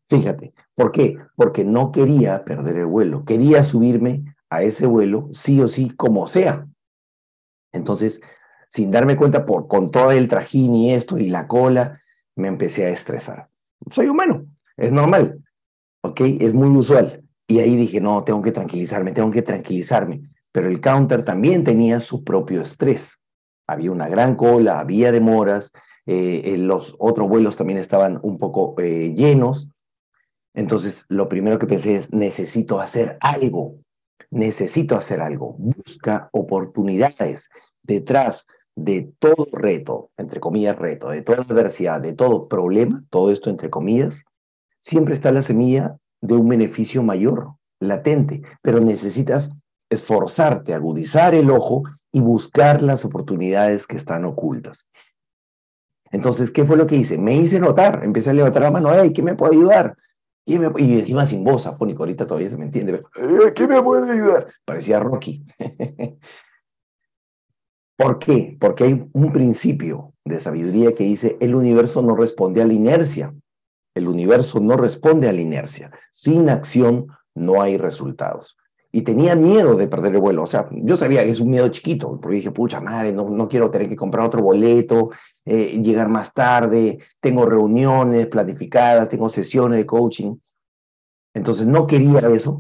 Fíjate, 0.08 0.54
¿por 0.74 0.94
qué? 0.94 1.18
Porque 1.36 1.66
no 1.66 1.92
quería 1.92 2.46
perder 2.46 2.78
el 2.78 2.86
vuelo, 2.86 3.26
quería 3.26 3.62
subirme 3.62 4.24
a 4.50 4.64
ese 4.64 4.86
vuelo 4.86 5.28
sí 5.34 5.60
o 5.60 5.68
sí 5.68 5.90
como 5.90 6.28
sea. 6.28 6.66
Entonces, 7.74 8.22
sin 8.70 8.90
darme 8.90 9.18
cuenta, 9.18 9.46
por, 9.46 9.68
con 9.68 9.92
todo 9.92 10.12
el 10.12 10.30
trajín 10.30 10.76
y 10.76 10.94
esto 10.94 11.18
y 11.18 11.28
la 11.28 11.46
cola, 11.46 12.02
me 12.38 12.48
empecé 12.48 12.86
a 12.86 12.90
estresar. 12.90 13.50
Soy 13.92 14.08
humano, 14.08 14.46
es 14.78 14.94
normal, 14.94 15.44
¿ok? 16.04 16.22
Es 16.40 16.54
muy 16.54 16.70
usual. 16.70 17.22
Y 17.48 17.60
ahí 17.60 17.76
dije, 17.76 18.00
no, 18.00 18.24
tengo 18.24 18.42
que 18.42 18.54
tranquilizarme, 18.54 19.12
tengo 19.12 19.30
que 19.30 19.42
tranquilizarme. 19.42 20.22
Pero 20.54 20.70
el 20.70 20.80
counter 20.80 21.26
también 21.26 21.66
tenía 21.66 22.00
su 22.00 22.24
propio 22.24 22.62
estrés 22.62 23.21
había 23.68 23.92
una 23.92 24.10
gran 24.10 24.36
cola, 24.36 24.80
había 24.80 25.12
demoras, 25.12 25.72
eh, 26.06 26.58
los 26.58 26.96
otros 27.00 27.30
vuelos 27.30 27.56
también 27.56 27.80
estaban 27.80 28.20
un 28.24 28.38
poco 28.38 28.76
eh, 28.80 29.14
llenos. 29.16 29.70
Entonces, 30.54 31.06
lo 31.08 31.30
primero 31.30 31.60
que 31.60 31.68
pensé 31.68 31.96
es, 31.96 32.12
necesito 32.12 32.82
hacer 32.82 33.18
algo, 33.22 33.76
necesito 34.30 34.98
hacer 34.98 35.22
algo. 35.22 35.56
Busca 35.58 36.30
oportunidades 36.34 37.50
detrás 37.84 38.48
de 38.76 39.14
todo 39.20 39.48
reto, 39.52 40.10
entre 40.18 40.40
comillas 40.40 40.78
reto, 40.78 41.10
de 41.10 41.22
toda 41.22 41.44
adversidad, 41.44 42.02
de 42.02 42.14
todo 42.14 42.48
problema, 42.48 43.04
todo 43.10 43.32
esto 43.32 43.50
entre 43.50 43.70
comillas, 43.70 44.24
siempre 44.80 45.14
está 45.14 45.32
la 45.32 45.44
semilla 45.44 45.98
de 46.22 46.36
un 46.36 46.48
beneficio 46.50 47.04
mayor, 47.04 47.54
latente, 47.80 48.42
pero 48.62 48.80
necesitas 48.80 49.52
esforzarte, 49.92 50.74
agudizar 50.74 51.36
el 51.36 51.52
ojo 51.52 51.84
y 52.12 52.22
buscar 52.22 52.82
las 52.82 53.06
oportunidades 53.06 53.86
que 53.86 53.98
están 53.98 54.26
ocultas. 54.26 54.90
Entonces, 56.12 56.50
¿qué 56.50 56.66
fue 56.66 56.78
lo 56.78 56.88
que 56.88 56.96
hice? 56.96 57.18
Me 57.18 57.36
hice 57.36 57.60
notar, 57.60 58.04
empecé 58.04 58.32
a 58.32 58.34
levantar 58.34 58.64
la 58.64 58.72
mano, 58.72 58.90
¡ay, 58.90 59.14
¿qué 59.14 59.22
me 59.22 59.36
puede 59.36 59.56
ayudar? 59.56 59.96
Y 60.46 60.56
encima 60.56 61.26
sin 61.26 61.44
voz 61.44 61.68
afónico, 61.68 62.04
ahorita 62.04 62.26
todavía 62.26 62.50
se 62.50 62.58
me 62.58 62.66
entiende. 62.66 63.04
¿Qué 63.56 63.68
me 63.68 63.82
puede 63.82 64.12
ayudar? 64.12 64.48
Parecía 64.66 65.00
Rocky. 65.00 65.46
¿Por 67.98 68.18
qué? 68.18 68.58
Porque 68.60 68.84
hay 68.86 69.08
un 69.14 69.32
principio 69.32 70.14
de 70.26 70.40
sabiduría 70.40 70.94
que 70.94 71.04
dice, 71.04 71.38
el 71.40 71.54
universo 71.54 72.02
no 72.02 72.16
responde 72.16 72.62
a 72.62 72.66
la 72.66 72.74
inercia. 72.74 73.34
El 73.94 74.08
universo 74.08 74.60
no 74.60 74.78
responde 74.78 75.30
a 75.30 75.34
la 75.34 75.42
inercia. 75.42 75.92
Sin 76.12 76.50
acción 76.50 77.08
no 77.36 77.62
hay 77.62 77.78
resultados. 77.78 78.58
Y 78.92 79.04
tenía 79.04 79.36
miedo 79.36 79.76
de 79.76 79.88
perder 79.88 80.14
el 80.14 80.22
vuelo. 80.22 80.44
O 80.44 80.48
sea, 80.48 80.68
yo 80.72 80.98
sabía 80.98 81.24
que 81.24 81.32
es 81.32 81.40
un 81.40 81.50
miedo 81.50 81.70
chiquito, 81.70 82.20
porque 82.20 82.38
dije, 82.38 82.52
pucha 82.52 82.82
madre, 82.82 83.14
no, 83.14 83.30
no 83.30 83.48
quiero 83.48 83.72
tener 83.72 83.88
que 83.88 83.96
comprar 83.96 84.26
otro 84.26 84.42
boleto, 84.42 85.12
eh, 85.46 85.80
llegar 85.82 86.10
más 86.10 86.34
tarde, 86.34 87.00
tengo 87.22 87.46
reuniones 87.46 88.28
planificadas, 88.28 89.08
tengo 89.08 89.30
sesiones 89.30 89.78
de 89.80 89.86
coaching. 89.86 90.36
Entonces 91.34 91.66
no 91.68 91.88
quería 91.88 92.20
eso, 92.20 92.60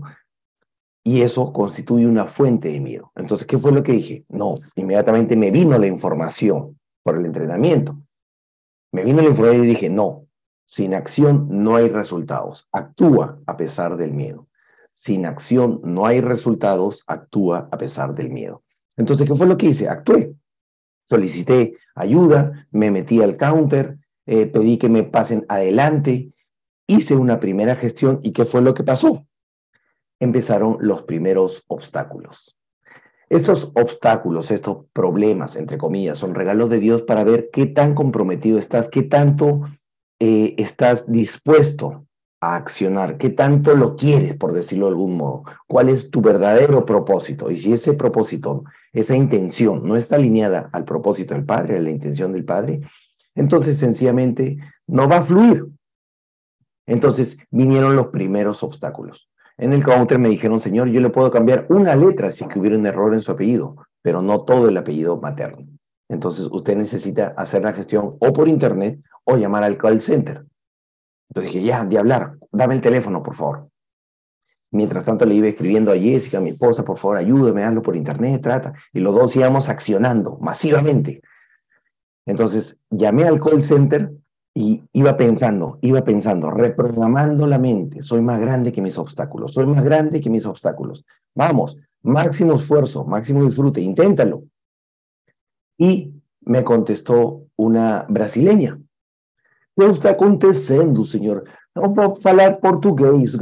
y 1.04 1.22
eso 1.22 1.52
constituye 1.52 2.06
una 2.06 2.26
fuente 2.26 2.70
de 2.70 2.80
miedo. 2.80 3.12
Entonces, 3.16 3.48
¿qué 3.48 3.58
fue 3.58 3.72
lo 3.72 3.84
que 3.84 3.94
dije? 3.94 4.26
No, 4.30 4.58
inmediatamente 4.76 5.36
me 5.36 5.52
vino 5.52 5.78
la 5.78 5.88
información 5.88 6.80
por 7.04 7.18
el 7.18 7.26
entrenamiento. 7.26 7.98
Me 8.92 9.04
vino 9.04 9.22
la 9.22 9.30
información 9.30 9.64
y 9.64 9.68
dije, 9.68 9.90
no, 9.90 10.28
sin 10.66 10.94
acción 10.94 11.48
no 11.50 11.76
hay 11.76 11.90
resultados. 11.90 12.68
Actúa 12.72 13.40
a 13.46 13.58
pesar 13.58 13.98
del 13.98 14.14
miedo. 14.14 14.48
Sin 14.94 15.26
acción 15.26 15.82
no 15.84 16.06
hay 16.06 16.22
resultados, 16.22 17.04
actúa 17.08 17.70
a 17.72 17.78
pesar 17.78 18.14
del 18.14 18.30
miedo. 18.30 18.64
Entonces, 18.98 19.28
¿qué 19.28 19.36
fue 19.36 19.48
lo 19.48 19.58
que 19.58 19.68
hice? 19.68 19.90
Actué. 19.90 20.34
Solicité 21.10 21.76
ayuda, 21.96 22.68
me 22.72 22.92
metí 22.92 23.22
al 23.22 23.38
counter, 23.38 23.98
eh, 24.26 24.46
pedí 24.46 24.78
que 24.78 24.90
me 24.90 25.04
pasen 25.04 25.46
adelante, 25.50 26.32
hice 26.88 27.16
una 27.16 27.40
primera 27.40 27.76
gestión 27.76 28.20
y 28.24 28.32
¿qué 28.32 28.46
fue 28.46 28.62
lo 28.62 28.74
que 28.74 28.84
pasó? 28.84 29.26
empezaron 30.22 30.78
los 30.80 31.02
primeros 31.04 31.66
obstáculos. 31.68 32.56
Estos 33.28 33.72
obstáculos, 33.76 34.52
estos 34.52 34.86
problemas, 34.94 35.56
entre 35.56 35.78
comillas, 35.78 36.20
son 36.20 36.36
regalos 36.36 36.70
de 36.70 36.80
Dios 36.80 37.02
para 37.02 37.24
ver 37.24 37.50
qué 37.52 37.66
tan 37.66 37.96
comprometido 37.96 38.60
estás, 38.60 38.88
qué 38.88 39.04
tanto 39.04 39.62
eh, 40.20 40.54
estás 40.58 41.12
dispuesto 41.12 42.06
a 42.42 42.56
accionar, 42.56 43.18
qué 43.18 43.30
tanto 43.30 43.76
lo 43.76 43.96
quieres, 43.96 44.36
por 44.36 44.52
decirlo 44.52 44.88
de 44.88 44.92
algún 44.92 45.16
modo, 45.16 45.44
cuál 45.68 45.90
es 45.90 46.10
tu 46.10 46.22
verdadero 46.22 46.86
propósito. 46.86 47.52
Y 47.52 47.58
si 47.58 47.72
ese 47.72 47.94
propósito, 47.94 48.64
esa 48.92 49.16
intención 49.16 49.88
no 49.88 49.96
está 49.96 50.16
alineada 50.16 50.70
al 50.74 50.84
propósito 50.84 51.36
del 51.36 51.46
Padre, 51.46 51.78
a 51.78 51.82
la 51.82 51.92
intención 51.92 52.34
del 52.34 52.44
Padre, 52.44 52.82
entonces 53.36 53.78
sencillamente 53.78 54.58
no 54.88 55.08
va 55.08 55.18
a 55.18 55.22
fluir. 55.22 55.68
Entonces 56.88 57.38
vinieron 57.52 57.96
los 57.96 58.08
primeros 58.08 58.64
obstáculos. 58.64 59.30
En 59.58 59.72
el 59.74 59.84
counter 59.84 60.18
me 60.18 60.30
dijeron, 60.30 60.60
señor, 60.60 60.90
yo 60.90 61.00
le 61.00 61.12
puedo 61.12 61.30
cambiar 61.30 61.68
una 61.70 61.96
letra 61.96 62.32
si 62.32 62.48
que 62.48 62.60
hubiera 62.60 62.76
un 62.76 62.88
error 62.88 63.14
en 63.14 63.22
su 63.22 63.32
apellido, 63.32 63.76
pero 64.02 64.24
no 64.24 64.42
todo 64.42 64.68
el 64.68 64.78
apellido 64.78 65.22
materno. 65.22 65.68
Entonces 66.10 66.48
usted 66.52 66.76
necesita 66.76 67.36
hacer 67.38 67.62
la 67.62 67.72
gestión 67.72 68.16
o 68.20 68.34
por 68.34 68.50
internet 68.50 69.00
o 69.24 69.38
llamar 69.38 69.64
al 69.64 69.78
call 69.78 70.02
center. 70.02 70.44
Entonces 71.32 71.54
dije, 71.54 71.66
ya, 71.66 71.86
de 71.86 71.98
hablar, 71.98 72.38
dame 72.52 72.76
el 72.76 72.82
teléfono, 72.82 73.24
por 73.24 73.36
favor. 73.36 73.70
Mientras 74.70 75.06
tanto 75.06 75.26
le 75.26 75.34
iba 75.34 75.48
escribiendo 75.48 75.94
a 75.94 75.98
Jessica, 75.98 76.40
a 76.40 76.42
mi 76.42 76.50
esposa, 76.50 76.84
por 76.84 76.98
favor, 76.98 77.16
ayúdeme, 77.16 77.64
hazlo 77.64 77.82
por 77.82 77.96
internet, 77.96 78.42
trata. 78.42 78.74
Y 78.92 79.00
los 79.00 79.16
dos 79.16 79.34
íbamos 79.38 79.70
accionando 79.70 80.38
masivamente. 80.42 81.22
Entonces 82.26 82.78
llamé 82.90 83.24
al 83.24 83.40
call 83.40 83.64
center 83.64 84.12
y 84.54 84.84
iba 84.92 85.16
pensando, 85.16 85.80
iba 85.82 86.04
pensando, 86.04 86.52
reprogramando 86.52 87.48
la 87.48 87.58
mente. 87.58 88.04
Soy 88.04 88.22
más 88.22 88.42
grande 88.42 88.74
que 88.74 88.82
mis 88.82 88.98
obstáculos, 88.98 89.54
soy 89.54 89.68
más 89.68 89.86
grande 89.86 90.20
que 90.20 90.30
mis 90.30 90.46
obstáculos. 90.46 91.06
Vamos, 91.34 91.78
máximo 92.02 92.56
esfuerzo, 92.56 93.06
máximo 93.06 93.46
disfrute, 93.46 93.80
inténtalo. 93.80 94.44
Y 95.78 96.14
me 96.42 96.66
contestó 96.66 97.46
una 97.56 98.06
brasileña. 98.10 98.78
¿Qué 99.82 99.90
está 99.90 100.12
acontecendo, 100.12 101.04
señor? 101.04 101.46
No 101.74 101.92
puedo 101.96 102.16
hablar 102.26 102.60
portugués. 102.60 103.36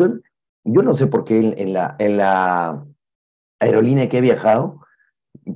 Yo 0.64 0.82
no 0.82 0.94
sé 0.94 1.08
por 1.08 1.26
qué 1.26 1.54
en, 1.58 1.74
la, 1.74 1.98
en 2.00 2.16
la 2.16 2.86
aerolínea 3.60 4.08
que 4.08 4.20
he 4.20 4.22
viajado, 4.22 4.80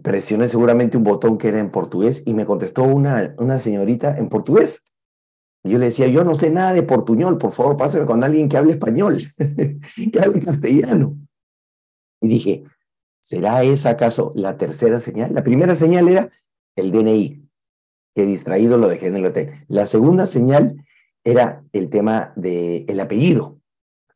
presioné 0.02 0.50
seguramente 0.50 0.98
un 0.98 1.06
botón 1.06 1.38
que 1.38 1.48
era 1.48 1.60
en 1.60 1.72
portugués 1.72 2.24
y 2.26 2.34
me 2.34 2.46
contestó 2.46 2.84
una, 2.84 3.34
una 3.38 3.60
señorita 3.60 4.18
en 4.18 4.28
portugués. 4.28 4.84
Yo 5.64 5.80
le 5.80 5.86
decía, 5.86 6.08
yo 6.08 6.26
no 6.26 6.34
sé 6.34 6.50
nada 6.50 6.74
de 6.74 6.84
portuñol, 6.84 7.38
por 7.38 7.54
favor, 7.54 7.78
pásame 7.78 8.06
con 8.06 8.22
alguien 8.22 8.50
que 8.50 8.58
hable 8.58 8.74
español, 8.74 9.20
que 10.12 10.20
hable 10.20 10.42
castellano. 10.42 11.18
Y 12.20 12.28
dije, 12.28 12.66
¿será 13.22 13.64
esa 13.64 13.92
acaso 13.92 14.34
la 14.36 14.58
tercera 14.58 15.00
señal? 15.00 15.34
La 15.34 15.46
primera 15.46 15.76
señal 15.76 16.10
era 16.10 16.30
el 16.76 16.92
DNI, 16.92 17.43
que 18.16 18.26
distraído 18.26 18.78
lo 18.78 18.90
dejé 18.90 19.08
en 19.08 19.16
el 19.16 19.26
hotel. 19.26 19.66
La 19.68 19.88
segunda 19.88 20.28
señal 20.28 20.84
era 21.24 21.64
el 21.72 21.90
tema 21.90 22.34
del 22.36 23.00
apellido. 23.00 23.60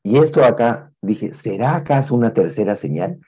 Y 0.03 0.17
esto 0.17 0.43
acá, 0.43 0.91
dije, 1.01 1.33
¿será 1.33 1.75
acaso 1.75 2.15
una 2.15 2.33
tercera 2.33 2.75
señal? 2.75 3.19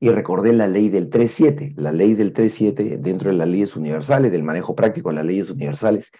Y 0.00 0.10
recordé 0.10 0.52
la 0.52 0.66
ley 0.66 0.88
del 0.88 1.10
3.7, 1.10 1.74
la 1.76 1.92
ley 1.92 2.14
del 2.14 2.32
3.7 2.32 2.98
dentro 2.98 3.30
de 3.30 3.36
las 3.36 3.48
leyes 3.48 3.74
universales, 3.74 4.30
del 4.30 4.44
manejo 4.44 4.74
práctico 4.74 5.08
de 5.08 5.16
las 5.16 5.24
leyes 5.24 5.50
universales, 5.50 6.12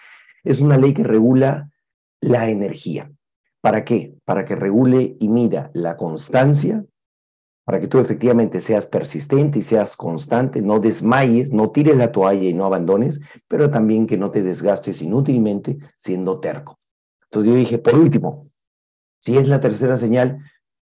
es 0.43 0.61
una 0.61 0.77
ley 0.77 0.95
que 0.95 1.05
regula 1.05 1.71
la 2.21 2.50
energía. 2.50 3.11
¿Para 3.61 3.85
qué? 3.85 4.15
Para 4.25 4.45
que 4.45 4.57
regule 4.57 5.17
y 5.21 5.29
mida 5.29 5.71
la 5.75 5.97
constancia, 5.97 6.85
para 7.68 7.80
que 7.80 7.87
tú 7.87 7.98
efectivamente 7.98 8.62
seas 8.62 8.87
persistente 8.87 9.58
y 9.58 9.62
seas 9.62 9.94
constante, 9.94 10.62
no 10.62 10.80
desmayes, 10.80 11.52
no 11.52 11.70
tires 11.70 11.98
la 11.98 12.10
toalla 12.10 12.48
y 12.48 12.54
no 12.54 12.64
abandones, 12.64 13.20
pero 13.46 13.68
también 13.68 14.06
que 14.06 14.16
no 14.16 14.30
te 14.30 14.42
desgastes 14.42 15.02
inútilmente 15.02 15.76
siendo 15.98 16.40
terco. 16.40 16.78
Entonces 17.25 17.52
yo 17.52 17.58
dije, 17.58 17.76
por 17.76 17.94
último, 17.96 18.48
si 19.20 19.37
es 19.37 19.48
la 19.48 19.60
tercera 19.60 19.98
señal, 19.98 20.38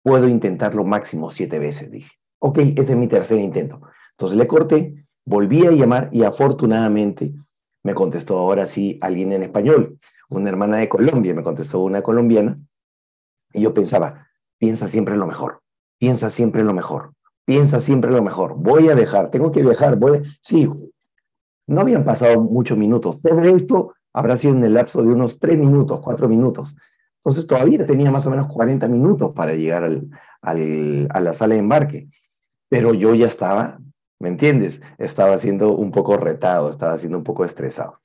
puedo 0.03 0.27
intentarlo 0.27 0.83
máximo 0.83 1.31
siete 1.31 1.57
veces, 1.57 1.89
dije. 1.89 2.11
Ok, 2.37 2.59
este 2.59 2.91
es 2.91 2.95
mi 2.95 3.07
tercer 3.07 3.39
intento. 3.39 3.81
Entonces 4.11 4.37
le 4.37 4.45
corté, 4.45 5.07
volví 5.25 5.65
a 5.65 5.71
llamar 5.71 6.09
y 6.11 6.25
afortunadamente 6.25 7.33
me 7.81 7.95
contestó 7.95 8.37
ahora 8.37 8.67
sí 8.67 8.99
alguien 9.01 9.31
en 9.31 9.41
español, 9.41 9.97
una 10.29 10.49
hermana 10.49 10.77
de 10.77 10.89
Colombia, 10.89 11.33
me 11.33 11.41
contestó 11.41 11.79
una 11.79 12.03
colombiana, 12.03 12.59
y 13.51 13.61
yo 13.61 13.73
pensaba, 13.73 14.27
piensa 14.59 14.87
siempre 14.87 15.17
lo 15.17 15.25
mejor, 15.25 15.63
piensa 15.99 16.29
siempre 16.29 16.63
lo 16.63 16.73
mejor, 16.73 17.13
piensa 17.45 17.79
siempre 17.79 18.11
lo 18.11 18.21
mejor, 18.21 18.55
voy 18.57 18.89
a 18.89 18.95
dejar, 18.95 19.31
tengo 19.31 19.51
que 19.51 19.63
dejar, 19.63 19.97
voy 19.97 20.17
a... 20.17 20.21
Sí, 20.41 20.67
no 21.67 21.81
habían 21.81 22.03
pasado 22.03 22.39
muchos 22.39 22.77
minutos, 22.77 23.21
todo 23.21 23.43
esto 23.43 23.93
habrá 24.13 24.37
sido 24.37 24.55
en 24.55 24.63
el 24.63 24.73
lapso 24.73 25.01
de 25.01 25.09
unos 25.09 25.39
tres 25.39 25.57
minutos, 25.59 25.99
cuatro 26.01 26.27
minutos. 26.29 26.75
Entonces 27.17 27.45
todavía 27.45 27.85
tenía 27.85 28.09
más 28.09 28.25
o 28.25 28.29
menos 28.29 28.47
40 28.47 28.87
minutos 28.87 29.33
para 29.33 29.53
llegar 29.53 29.83
al, 29.83 31.07
a 31.09 31.19
la 31.19 31.33
sala 31.33 31.55
de 31.55 31.59
embarque, 31.59 32.07
pero 32.69 32.93
yo 32.93 33.13
ya 33.15 33.27
estaba 33.27 33.79
¿Me 34.19 34.29
entiendes? 34.29 34.81
Estaba 34.97 35.37
siendo 35.37 35.75
un 35.75 35.91
poco 35.91 36.17
retado, 36.17 36.71
estaba 36.71 36.97
siendo 36.97 37.19
un 37.19 37.23
poco 37.23 37.45
estresado. 37.45 38.01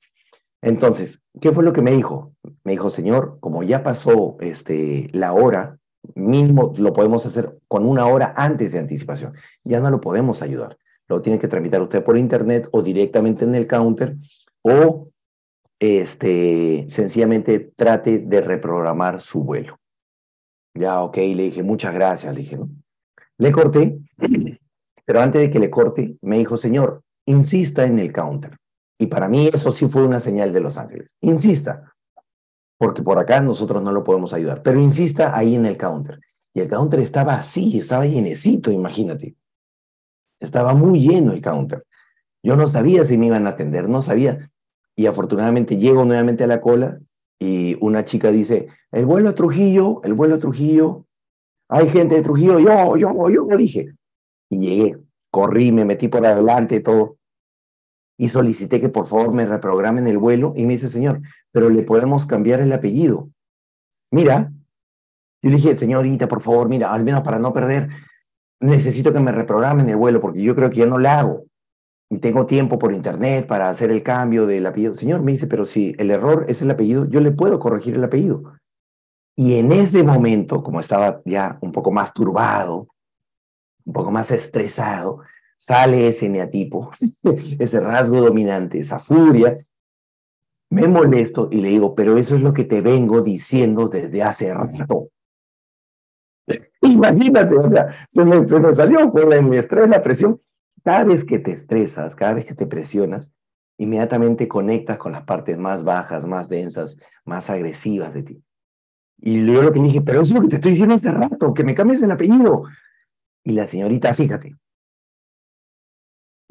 Entonces, 0.61 1.21
¿qué 1.41 1.51
fue 1.51 1.63
lo 1.63 1.73
que 1.73 1.81
me 1.81 1.91
dijo? 1.91 2.33
Me 2.63 2.73
dijo, 2.73 2.89
señor, 2.89 3.39
como 3.39 3.63
ya 3.63 3.83
pasó 3.83 4.37
este, 4.39 5.09
la 5.11 5.33
hora, 5.33 5.79
mínimo 6.15 6.73
lo 6.77 6.93
podemos 6.93 7.25
hacer 7.25 7.57
con 7.67 7.85
una 7.85 8.05
hora 8.07 8.33
antes 8.35 8.71
de 8.71 8.79
anticipación. 8.79 9.33
Ya 9.63 9.79
no 9.79 9.89
lo 9.89 10.01
podemos 10.01 10.41
ayudar. 10.41 10.77
Lo 11.07 11.21
tiene 11.21 11.39
que 11.39 11.47
tramitar 11.47 11.81
usted 11.81 12.03
por 12.03 12.17
internet 12.17 12.67
o 12.71 12.81
directamente 12.81 13.45
en 13.45 13.55
el 13.55 13.67
counter 13.67 14.15
o 14.61 15.09
este, 15.79 16.85
sencillamente 16.87 17.71
trate 17.75 18.19
de 18.19 18.41
reprogramar 18.41 19.21
su 19.21 19.43
vuelo. 19.43 19.77
Ya, 20.75 21.01
ok, 21.01 21.17
le 21.17 21.43
dije, 21.43 21.61
muchas 21.61 21.93
gracias, 21.93 22.33
le 22.33 22.41
dije. 22.41 22.57
Le 23.37 23.51
corté 23.51 23.99
pero 25.05 25.21
antes 25.21 25.41
de 25.41 25.51
que 25.51 25.59
le 25.59 25.69
corte, 25.69 26.17
me 26.21 26.37
dijo, 26.37 26.57
señor, 26.57 27.03
insista 27.25 27.85
en 27.85 27.99
el 27.99 28.13
counter. 28.13 28.57
Y 28.97 29.07
para 29.07 29.27
mí 29.27 29.49
eso 29.53 29.71
sí 29.71 29.87
fue 29.87 30.03
una 30.03 30.19
señal 30.19 30.53
de 30.53 30.61
Los 30.61 30.77
Ángeles. 30.77 31.15
Insista, 31.21 31.93
porque 32.83 33.01
por 33.01 33.17
acá 33.17 33.39
nosotros 33.39 33.81
no 33.81 33.93
lo 33.93 34.03
podemos 34.03 34.33
ayudar, 34.33 34.61
pero 34.61 34.81
insista 34.81 35.37
ahí 35.37 35.55
en 35.55 35.65
el 35.65 35.77
counter. 35.77 36.19
Y 36.53 36.59
el 36.59 36.67
counter 36.67 36.99
estaba 36.99 37.35
así, 37.35 37.79
estaba 37.79 38.05
llenecito, 38.05 38.71
imagínate. 38.71 39.35
Estaba 40.41 40.73
muy 40.73 40.99
lleno 40.99 41.31
el 41.31 41.41
counter. 41.41 41.85
Yo 42.43 42.57
no 42.57 42.67
sabía 42.67 43.05
si 43.05 43.17
me 43.17 43.27
iban 43.27 43.47
a 43.47 43.51
atender, 43.51 43.87
no 43.87 44.01
sabía. 44.01 44.51
Y 44.97 45.05
afortunadamente 45.05 45.77
llego 45.77 46.03
nuevamente 46.03 46.43
a 46.43 46.47
la 46.47 46.59
cola 46.59 46.99
y 47.39 47.77
una 47.79 48.03
chica 48.03 48.31
dice, 48.31 48.67
el 48.91 49.05
vuelo 49.05 49.29
a 49.29 49.33
Trujillo, 49.33 50.01
el 50.03 50.13
vuelo 50.13 50.35
a 50.35 50.39
Trujillo, 50.39 51.05
hay 51.69 51.87
gente 51.87 52.15
de 52.15 52.21
Trujillo, 52.21 52.59
yo, 52.59 52.97
yo, 52.97 53.29
yo, 53.29 53.57
dije, 53.57 53.93
y 54.49 54.59
llegué, 54.59 54.97
corrí, 55.31 55.71
me 55.71 55.85
metí 55.85 56.09
por 56.09 56.25
adelante, 56.25 56.81
todo. 56.81 57.15
Y 58.17 58.29
solicité 58.29 58.79
que 58.79 58.89
por 58.89 59.07
favor 59.07 59.33
me 59.33 59.45
reprogramen 59.45 60.07
el 60.07 60.17
vuelo. 60.17 60.53
Y 60.55 60.65
me 60.65 60.73
dice, 60.73 60.89
señor, 60.89 61.21
pero 61.51 61.69
le 61.69 61.83
podemos 61.83 62.25
cambiar 62.25 62.59
el 62.59 62.71
apellido. 62.73 63.29
Mira, 64.11 64.51
yo 65.41 65.49
le 65.49 65.57
dije, 65.57 65.75
señorita, 65.75 66.27
por 66.27 66.41
favor, 66.41 66.69
mira, 66.69 66.93
al 66.93 67.03
menos 67.03 67.21
para 67.21 67.39
no 67.39 67.51
perder, 67.51 67.89
necesito 68.61 69.11
que 69.11 69.19
me 69.19 69.31
reprogramen 69.31 69.89
el 69.89 69.97
vuelo 69.97 70.21
porque 70.21 70.41
yo 70.41 70.55
creo 70.55 70.69
que 70.69 70.77
ya 70.79 70.85
no 70.85 70.97
la 70.97 71.19
hago. 71.19 71.45
tengo 72.21 72.45
tiempo 72.45 72.77
por 72.77 72.93
internet 72.93 73.47
para 73.47 73.69
hacer 73.69 73.89
el 73.91 74.03
cambio 74.03 74.45
del 74.45 74.65
apellido. 74.67 74.95
Señor, 74.95 75.21
me 75.21 75.33
dice, 75.33 75.47
pero 75.47 75.65
si 75.65 75.95
el 75.97 76.11
error 76.11 76.45
es 76.47 76.61
el 76.61 76.71
apellido, 76.71 77.05
yo 77.09 77.19
le 77.19 77.31
puedo 77.31 77.59
corregir 77.59 77.95
el 77.95 78.03
apellido. 78.03 78.53
Y 79.35 79.55
en 79.55 79.71
ese 79.71 80.03
momento, 80.03 80.61
como 80.61 80.79
estaba 80.79 81.21
ya 81.25 81.57
un 81.61 81.71
poco 81.71 81.91
más 81.91 82.13
turbado, 82.13 82.87
un 83.83 83.93
poco 83.93 84.11
más 84.11 84.31
estresado, 84.31 85.21
sale 85.63 86.09
ese 86.09 86.27
neatipo, 86.27 86.91
ese 87.57 87.79
rasgo 87.79 88.19
dominante, 88.19 88.79
esa 88.79 88.99
furia. 88.99 89.57
Me 90.69 90.87
molesto 90.89 91.47
y 91.51 91.61
le 91.61 91.69
digo, 91.69 91.95
pero 91.95 92.17
eso 92.17 92.35
es 92.35 92.41
lo 92.41 92.53
que 92.53 92.65
te 92.65 92.81
vengo 92.81 93.21
diciendo 93.21 93.87
desde 93.87 94.23
hace 94.23 94.53
rato. 94.53 95.07
Imagínate, 96.81 97.55
o 97.55 97.69
sea, 97.69 97.87
se 98.09 98.25
me, 98.25 98.45
se 98.45 98.59
me 98.59 98.73
salió 98.73 99.09
con 99.09 99.31
el 99.31 99.53
estrés, 99.53 99.87
la 99.87 100.01
presión. 100.01 100.37
Cada 100.83 101.05
vez 101.05 101.23
que 101.23 101.39
te 101.39 101.53
estresas, 101.53 102.13
cada 102.13 102.33
vez 102.33 102.45
que 102.45 102.55
te 102.55 102.67
presionas, 102.67 103.33
inmediatamente 103.77 104.49
conectas 104.49 104.97
con 104.97 105.13
las 105.13 105.23
partes 105.23 105.57
más 105.57 105.85
bajas, 105.85 106.25
más 106.25 106.49
densas, 106.49 106.97
más 107.23 107.49
agresivas 107.49 108.13
de 108.13 108.23
ti. 108.23 108.43
Y 109.19 109.45
yo 109.45 109.61
lo 109.61 109.71
que 109.71 109.79
dije, 109.79 110.01
pero 110.01 110.23
eso 110.23 110.31
es 110.31 110.35
lo 110.35 110.41
que 110.41 110.49
te 110.49 110.55
estoy 110.55 110.71
diciendo 110.71 110.95
hace 110.95 111.11
rato, 111.11 111.53
que 111.53 111.63
me 111.63 111.73
cambies 111.73 112.03
el 112.03 112.11
apellido. 112.11 112.63
Y 113.45 113.53
la 113.53 113.65
señorita, 113.65 114.13
fíjate, 114.13 114.57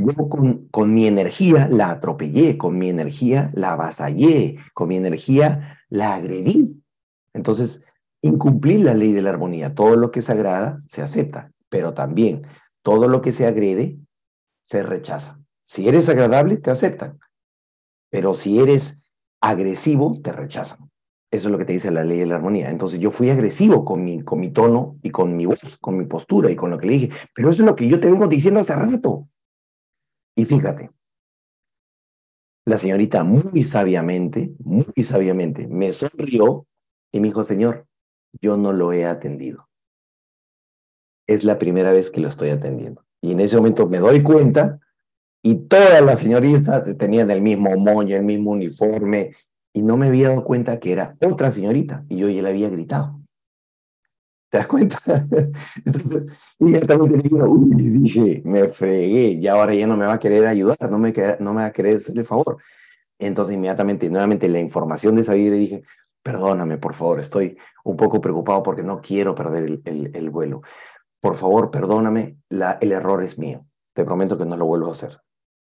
yo 0.04 0.28
con, 0.28 0.68
con 0.68 0.92
mi 0.94 1.06
energía 1.06 1.68
la 1.68 1.90
atropellé, 1.90 2.58
con 2.58 2.78
mi 2.78 2.88
energía 2.88 3.50
la 3.54 3.72
avasallé, 3.72 4.56
con 4.74 4.88
mi 4.88 4.96
energía 4.96 5.78
la 5.88 6.14
agredí. 6.14 6.82
Entonces, 7.34 7.80
incumplir 8.22 8.80
la 8.80 8.94
ley 8.94 9.12
de 9.12 9.22
la 9.22 9.30
armonía. 9.30 9.74
Todo 9.74 9.96
lo 9.96 10.10
que 10.10 10.22
se 10.22 10.32
agrada 10.32 10.82
se 10.86 11.02
acepta, 11.02 11.52
pero 11.68 11.92
también 11.92 12.46
todo 12.82 13.08
lo 13.08 13.20
que 13.20 13.32
se 13.32 13.46
agrede 13.46 13.98
se 14.62 14.82
rechaza. 14.82 15.38
Si 15.64 15.88
eres 15.88 16.08
agradable, 16.08 16.56
te 16.56 16.70
aceptan, 16.70 17.18
pero 18.10 18.34
si 18.34 18.60
eres 18.60 19.02
agresivo, 19.40 20.20
te 20.22 20.32
rechazan. 20.32 20.90
Eso 21.30 21.48
es 21.48 21.52
lo 21.52 21.58
que 21.58 21.64
te 21.64 21.72
dice 21.72 21.90
la 21.90 22.04
ley 22.04 22.18
de 22.18 22.26
la 22.26 22.36
armonía. 22.36 22.70
Entonces 22.70 23.00
yo 23.00 23.10
fui 23.10 23.30
agresivo 23.30 23.84
con 23.84 24.04
mi, 24.04 24.22
con 24.22 24.38
mi 24.38 24.50
tono 24.50 24.98
y 25.02 25.10
con 25.10 25.34
mi 25.34 25.46
voz, 25.46 25.78
con 25.80 25.96
mi 25.96 26.04
postura 26.04 26.50
y 26.50 26.56
con 26.56 26.70
lo 26.70 26.78
que 26.78 26.86
le 26.86 26.92
dije. 26.92 27.10
Pero 27.34 27.50
eso 27.50 27.62
es 27.62 27.66
lo 27.66 27.74
que 27.74 27.88
yo 27.88 27.98
te 27.98 28.10
vengo 28.10 28.28
diciendo 28.28 28.60
hace 28.60 28.74
rato. 28.74 29.28
Y 30.36 30.44
fíjate, 30.44 30.90
la 32.64 32.78
señorita 32.78 33.24
muy 33.24 33.62
sabiamente, 33.62 34.54
muy 34.58 35.04
sabiamente, 35.04 35.66
me 35.66 35.92
sonrió 35.92 36.66
y 37.12 37.20
me 37.20 37.28
dijo, 37.28 37.44
Señor, 37.44 37.86
yo 38.40 38.56
no 38.56 38.72
lo 38.72 38.92
he 38.92 39.04
atendido. 39.04 39.68
Es 41.26 41.44
la 41.44 41.58
primera 41.58 41.92
vez 41.92 42.10
que 42.10 42.20
lo 42.20 42.28
estoy 42.28 42.50
atendiendo. 42.50 43.04
Y 43.20 43.32
en 43.32 43.40
ese 43.40 43.56
momento 43.56 43.88
me 43.88 43.98
doy 43.98 44.22
cuenta 44.22 44.80
y 45.42 45.66
todas 45.66 46.02
las 46.02 46.20
señoritas 46.20 46.96
tenían 46.96 47.30
el 47.30 47.42
mismo 47.42 47.76
moño, 47.76 48.16
el 48.16 48.22
mismo 48.22 48.52
uniforme, 48.52 49.32
y 49.72 49.82
no 49.82 49.96
me 49.96 50.06
había 50.06 50.28
dado 50.28 50.44
cuenta 50.44 50.78
que 50.78 50.92
era 50.92 51.16
otra 51.20 51.50
señorita 51.50 52.04
y 52.08 52.18
yo 52.18 52.28
ya 52.28 52.42
le 52.42 52.50
había 52.50 52.68
gritado. 52.68 53.21
¿Te 54.52 54.58
das 54.58 54.66
cuenta? 54.66 54.98
Entonces, 55.86 56.38
inmediatamente 56.58 57.16
le 57.16 57.42
uy, 57.44 57.74
dije, 57.74 58.42
me 58.44 58.68
fregué, 58.68 59.28
y 59.28 59.48
ahora 59.48 59.72
ya 59.74 59.86
no 59.86 59.96
me 59.96 60.04
va 60.04 60.12
a 60.12 60.18
querer 60.18 60.46
ayudar, 60.46 60.76
no 60.90 60.98
me, 60.98 61.14
no 61.40 61.54
me 61.54 61.62
va 61.62 61.66
a 61.66 61.72
querer 61.72 61.96
hacer 61.96 62.18
el 62.18 62.26
favor. 62.26 62.58
Entonces, 63.18 63.54
inmediatamente, 63.54 64.10
nuevamente, 64.10 64.50
la 64.50 64.60
información 64.60 65.16
de 65.16 65.22
esa 65.22 65.32
vida 65.32 65.56
dije, 65.56 65.84
perdóname, 66.22 66.76
por 66.76 66.92
favor, 66.92 67.18
estoy 67.18 67.56
un 67.82 67.96
poco 67.96 68.20
preocupado 68.20 68.62
porque 68.62 68.82
no 68.82 69.00
quiero 69.00 69.34
perder 69.34 69.80
el, 69.86 70.10
el, 70.14 70.28
vuelo. 70.28 70.60
Por 71.18 71.34
favor, 71.36 71.70
perdóname, 71.70 72.36
la, 72.50 72.72
el 72.82 72.92
error 72.92 73.22
es 73.22 73.38
mío. 73.38 73.64
Te 73.94 74.04
prometo 74.04 74.36
que 74.36 74.44
no 74.44 74.58
lo 74.58 74.66
vuelvo 74.66 74.88
a 74.88 74.92
hacer. 74.92 75.18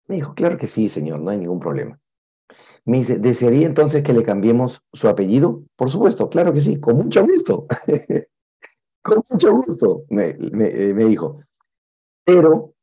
Me 0.07 0.17
dijo, 0.17 0.35
claro 0.35 0.59
que 0.59 0.67
sí, 0.67 0.89
señor, 0.89 1.21
no 1.21 1.31
hay 1.31 1.39
ningún 1.39 1.59
problema. 1.59 1.99
Me 2.85 2.99
dice, 2.99 3.17
¿desearía 3.17 3.65
entonces 3.65 4.03
que 4.03 4.13
le 4.13 4.21
cambiemos 4.21 4.83
su 4.93 5.09
apellido? 5.09 5.63
Por 5.75 5.89
supuesto, 5.89 6.29
claro 6.29 6.53
que 6.53 6.61
sí, 6.61 6.79
con 6.79 6.97
mucho 6.97 7.25
gusto. 7.25 7.65
con 9.05 9.21
mucho 9.29 9.53
gusto, 9.53 10.03
me, 10.09 10.29
eh, 10.29 10.93
me, 10.95 11.05
dijo. 11.05 11.39
Pero 12.25 12.73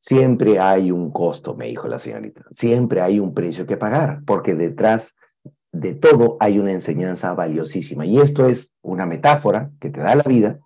siempre 0.00 0.58
hay 0.58 0.90
un 0.90 1.10
costo, 1.10 1.54
me 1.54 1.66
dijo 1.66 1.86
la 1.88 1.98
señorita. 1.98 2.46
Siempre 2.50 3.02
hay 3.02 3.20
un 3.20 3.34
precio 3.34 3.66
que 3.66 3.76
pagar, 3.76 4.22
porque 4.24 4.54
detrás 4.54 5.14
de 5.70 5.94
todo 5.94 6.38
hay 6.40 6.58
una 6.58 6.72
enseñanza 6.72 7.34
valiosísima. 7.34 8.06
Y 8.06 8.18
esto 8.18 8.48
es 8.48 8.72
una 8.80 9.04
metáfora 9.04 9.70
que 9.78 9.90
te 9.90 10.00
da 10.00 10.14
la 10.14 10.22
vida, 10.22 10.58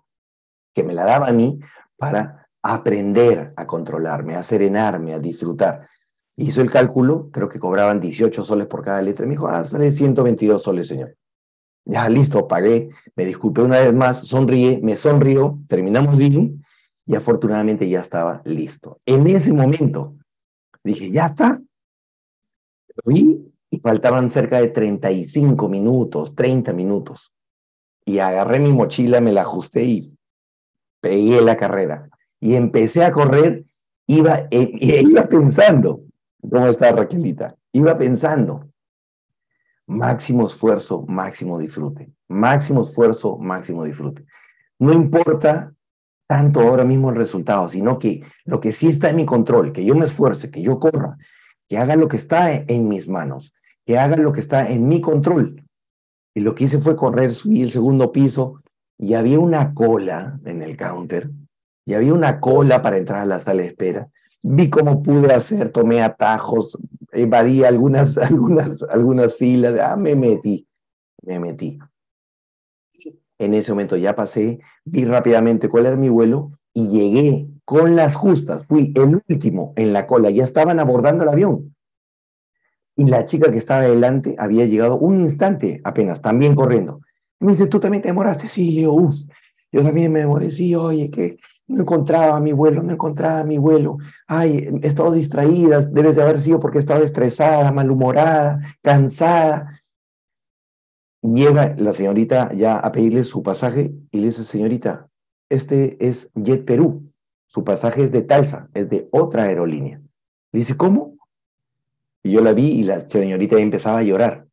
que 0.73 0.85
me 0.85 0.93
la 0.93 1.03
daba 1.03 1.27
a 1.27 1.33
mí 1.33 1.59
para 1.97 2.47
aprender 2.61 3.51
a 3.57 3.67
controlarme, 3.67 4.35
a 4.35 4.43
serenarme, 4.43 5.13
a 5.13 5.19
disfrutar. 5.19 5.89
Hizo 6.37 6.61
el 6.61 6.71
cálculo, 6.71 7.29
creo 7.29 7.49
que 7.49 7.59
cobraban 7.59 7.99
18 7.99 8.41
soles 8.45 8.67
por 8.67 8.85
cada 8.85 9.01
letra. 9.01 9.25
Me 9.25 9.31
dijo, 9.33 9.49
ah, 9.49 9.65
sale 9.65 9.91
122 9.91 10.63
soles, 10.63 10.87
señor. 10.87 11.17
Ya, 11.85 12.07
listo, 12.07 12.47
pagué, 12.47 12.89
me 13.15 13.25
disculpé 13.25 13.61
una 13.61 13.79
vez 13.79 13.93
más, 13.93 14.19
sonríe, 14.27 14.79
me 14.81 14.95
sonrió, 14.95 15.59
terminamos 15.67 16.17
bien 16.17 16.63
y 17.05 17.15
afortunadamente 17.15 17.89
ya 17.89 17.99
estaba 17.99 18.41
listo. 18.45 18.99
En 19.05 19.27
ese 19.27 19.51
momento 19.51 20.15
dije, 20.83 21.11
ya 21.11 21.25
está. 21.25 21.61
Y, 23.05 23.51
y 23.69 23.79
faltaban 23.79 24.29
cerca 24.29 24.61
de 24.61 24.69
35 24.69 25.67
minutos, 25.67 26.35
30 26.35 26.71
minutos. 26.73 27.33
Y 28.05 28.19
agarré 28.19 28.59
mi 28.59 28.71
mochila, 28.71 29.19
me 29.19 29.31
la 29.31 29.41
ajusté 29.41 29.83
y 29.83 30.17
pegué 31.01 31.41
la 31.41 31.57
carrera. 31.57 32.09
Y 32.39 32.55
empecé 32.55 33.03
a 33.03 33.11
correr, 33.11 33.65
iba, 34.07 34.47
e, 34.51 34.71
iba 35.01 35.27
pensando, 35.27 36.01
¿cómo 36.41 36.67
está 36.67 36.91
Raquelita? 36.91 37.55
Iba 37.73 37.97
pensando, 37.97 38.69
máximo 39.93 40.47
esfuerzo, 40.47 41.05
máximo 41.07 41.59
disfrute. 41.59 42.11
Máximo 42.27 42.81
esfuerzo, 42.81 43.37
máximo 43.37 43.83
disfrute. 43.83 44.25
No 44.79 44.93
importa 44.93 45.73
tanto 46.27 46.61
ahora 46.61 46.83
mismo 46.83 47.09
el 47.09 47.15
resultado, 47.15 47.69
sino 47.69 47.99
que 47.99 48.23
lo 48.45 48.59
que 48.59 48.71
sí 48.71 48.87
está 48.87 49.09
en 49.09 49.17
mi 49.17 49.25
control, 49.25 49.71
que 49.71 49.85
yo 49.85 49.95
me 49.95 50.05
esfuerce, 50.05 50.49
que 50.49 50.61
yo 50.61 50.79
corra, 50.79 51.17
que 51.67 51.77
haga 51.77 51.95
lo 51.95 52.07
que 52.07 52.17
está 52.17 52.53
en 52.53 52.89
mis 52.89 53.07
manos, 53.07 53.53
que 53.85 53.97
haga 53.97 54.17
lo 54.17 54.31
que 54.31 54.39
está 54.39 54.69
en 54.69 54.87
mi 54.87 55.01
control. 55.01 55.63
Y 56.33 56.41
lo 56.41 56.55
que 56.55 56.65
hice 56.65 56.79
fue 56.79 56.95
correr, 56.95 57.31
subí 57.31 57.61
el 57.61 57.71
segundo 57.71 58.11
piso 58.11 58.61
y 58.97 59.13
había 59.13 59.39
una 59.39 59.73
cola 59.73 60.39
en 60.45 60.61
el 60.61 60.77
counter, 60.77 61.29
y 61.85 61.93
había 61.93 62.13
una 62.13 62.39
cola 62.39 62.81
para 62.81 62.97
entrar 62.97 63.21
a 63.21 63.25
la 63.25 63.39
sala 63.39 63.61
de 63.61 63.67
espera. 63.67 64.07
Vi 64.41 64.69
cómo 64.69 65.01
pude 65.03 65.33
hacer, 65.33 65.69
tomé 65.69 66.01
atajos, 66.01 66.77
evadí 67.13 67.63
algunas, 67.63 68.17
algunas, 68.29 68.83
algunas 68.83 69.35
filas, 69.35 69.79
ah, 69.79 69.95
me 69.95 70.15
metí, 70.15 70.67
me 71.23 71.39
metí. 71.39 71.79
En 73.39 73.53
ese 73.53 73.71
momento 73.71 73.97
ya 73.97 74.15
pasé, 74.15 74.59
vi 74.85 75.05
rápidamente 75.05 75.67
cuál 75.67 75.85
era 75.87 75.95
mi 75.95 76.09
vuelo 76.09 76.51
y 76.73 76.87
llegué 76.87 77.47
con 77.65 77.95
las 77.95 78.15
justas, 78.15 78.65
fui 78.65 78.91
el 78.95 79.21
último 79.27 79.73
en 79.75 79.93
la 79.93 80.07
cola, 80.07 80.29
ya 80.29 80.43
estaban 80.43 80.79
abordando 80.79 81.23
el 81.23 81.29
avión. 81.29 81.75
Y 82.95 83.05
la 83.05 83.25
chica 83.25 83.51
que 83.51 83.57
estaba 83.57 83.81
delante 83.81 84.35
había 84.37 84.65
llegado 84.65 84.97
un 84.97 85.19
instante 85.19 85.81
apenas, 85.83 86.21
también 86.21 86.55
corriendo. 86.55 87.01
Me 87.39 87.53
dice, 87.53 87.67
¿tú 87.67 87.79
también 87.79 88.03
te 88.03 88.09
demoraste? 88.09 88.47
Sí, 88.47 88.81
yo, 88.81 89.09
yo 89.71 89.83
también 89.83 90.11
me 90.11 90.19
demoré, 90.19 90.51
sí, 90.51 90.75
oye, 90.75 91.09
que 91.09 91.37
no 91.67 91.81
encontraba 91.81 92.39
mi 92.39 92.51
vuelo, 92.51 92.83
no 92.83 92.91
encontraba 92.91 93.43
mi 93.43 93.57
vuelo. 93.57 93.97
Ay, 94.27 94.69
he 94.81 94.87
estado 94.87 95.11
distraída, 95.11 95.81
debes 95.81 96.15
de 96.15 96.23
haber 96.23 96.39
sido 96.39 96.59
porque 96.59 96.77
he 96.77 96.81
estado 96.81 97.03
estresada, 97.03 97.71
malhumorada, 97.71 98.61
cansada. 98.81 99.81
Llega 101.21 101.75
la 101.77 101.93
señorita 101.93 102.51
ya 102.53 102.77
a 102.77 102.91
pedirle 102.91 103.23
su 103.23 103.43
pasaje 103.43 103.93
y 104.11 104.19
le 104.19 104.27
dice, 104.27 104.43
señorita, 104.43 105.07
este 105.49 105.97
es 106.05 106.31
Jet 106.35 106.65
Perú, 106.65 107.09
su 107.47 107.63
pasaje 107.63 108.03
es 108.03 108.11
de 108.11 108.23
Talsa, 108.23 108.69
es 108.73 108.89
de 108.89 109.07
otra 109.11 109.43
aerolínea. 109.43 110.01
Le 110.51 110.59
dice, 110.59 110.75
¿cómo? 110.75 111.15
Y 112.23 112.31
yo 112.31 112.41
la 112.41 112.53
vi 112.53 112.67
y 112.67 112.83
la 112.83 112.99
señorita 112.99 113.57
empezaba 113.57 113.99
a 113.99 114.03
llorar. 114.03 114.47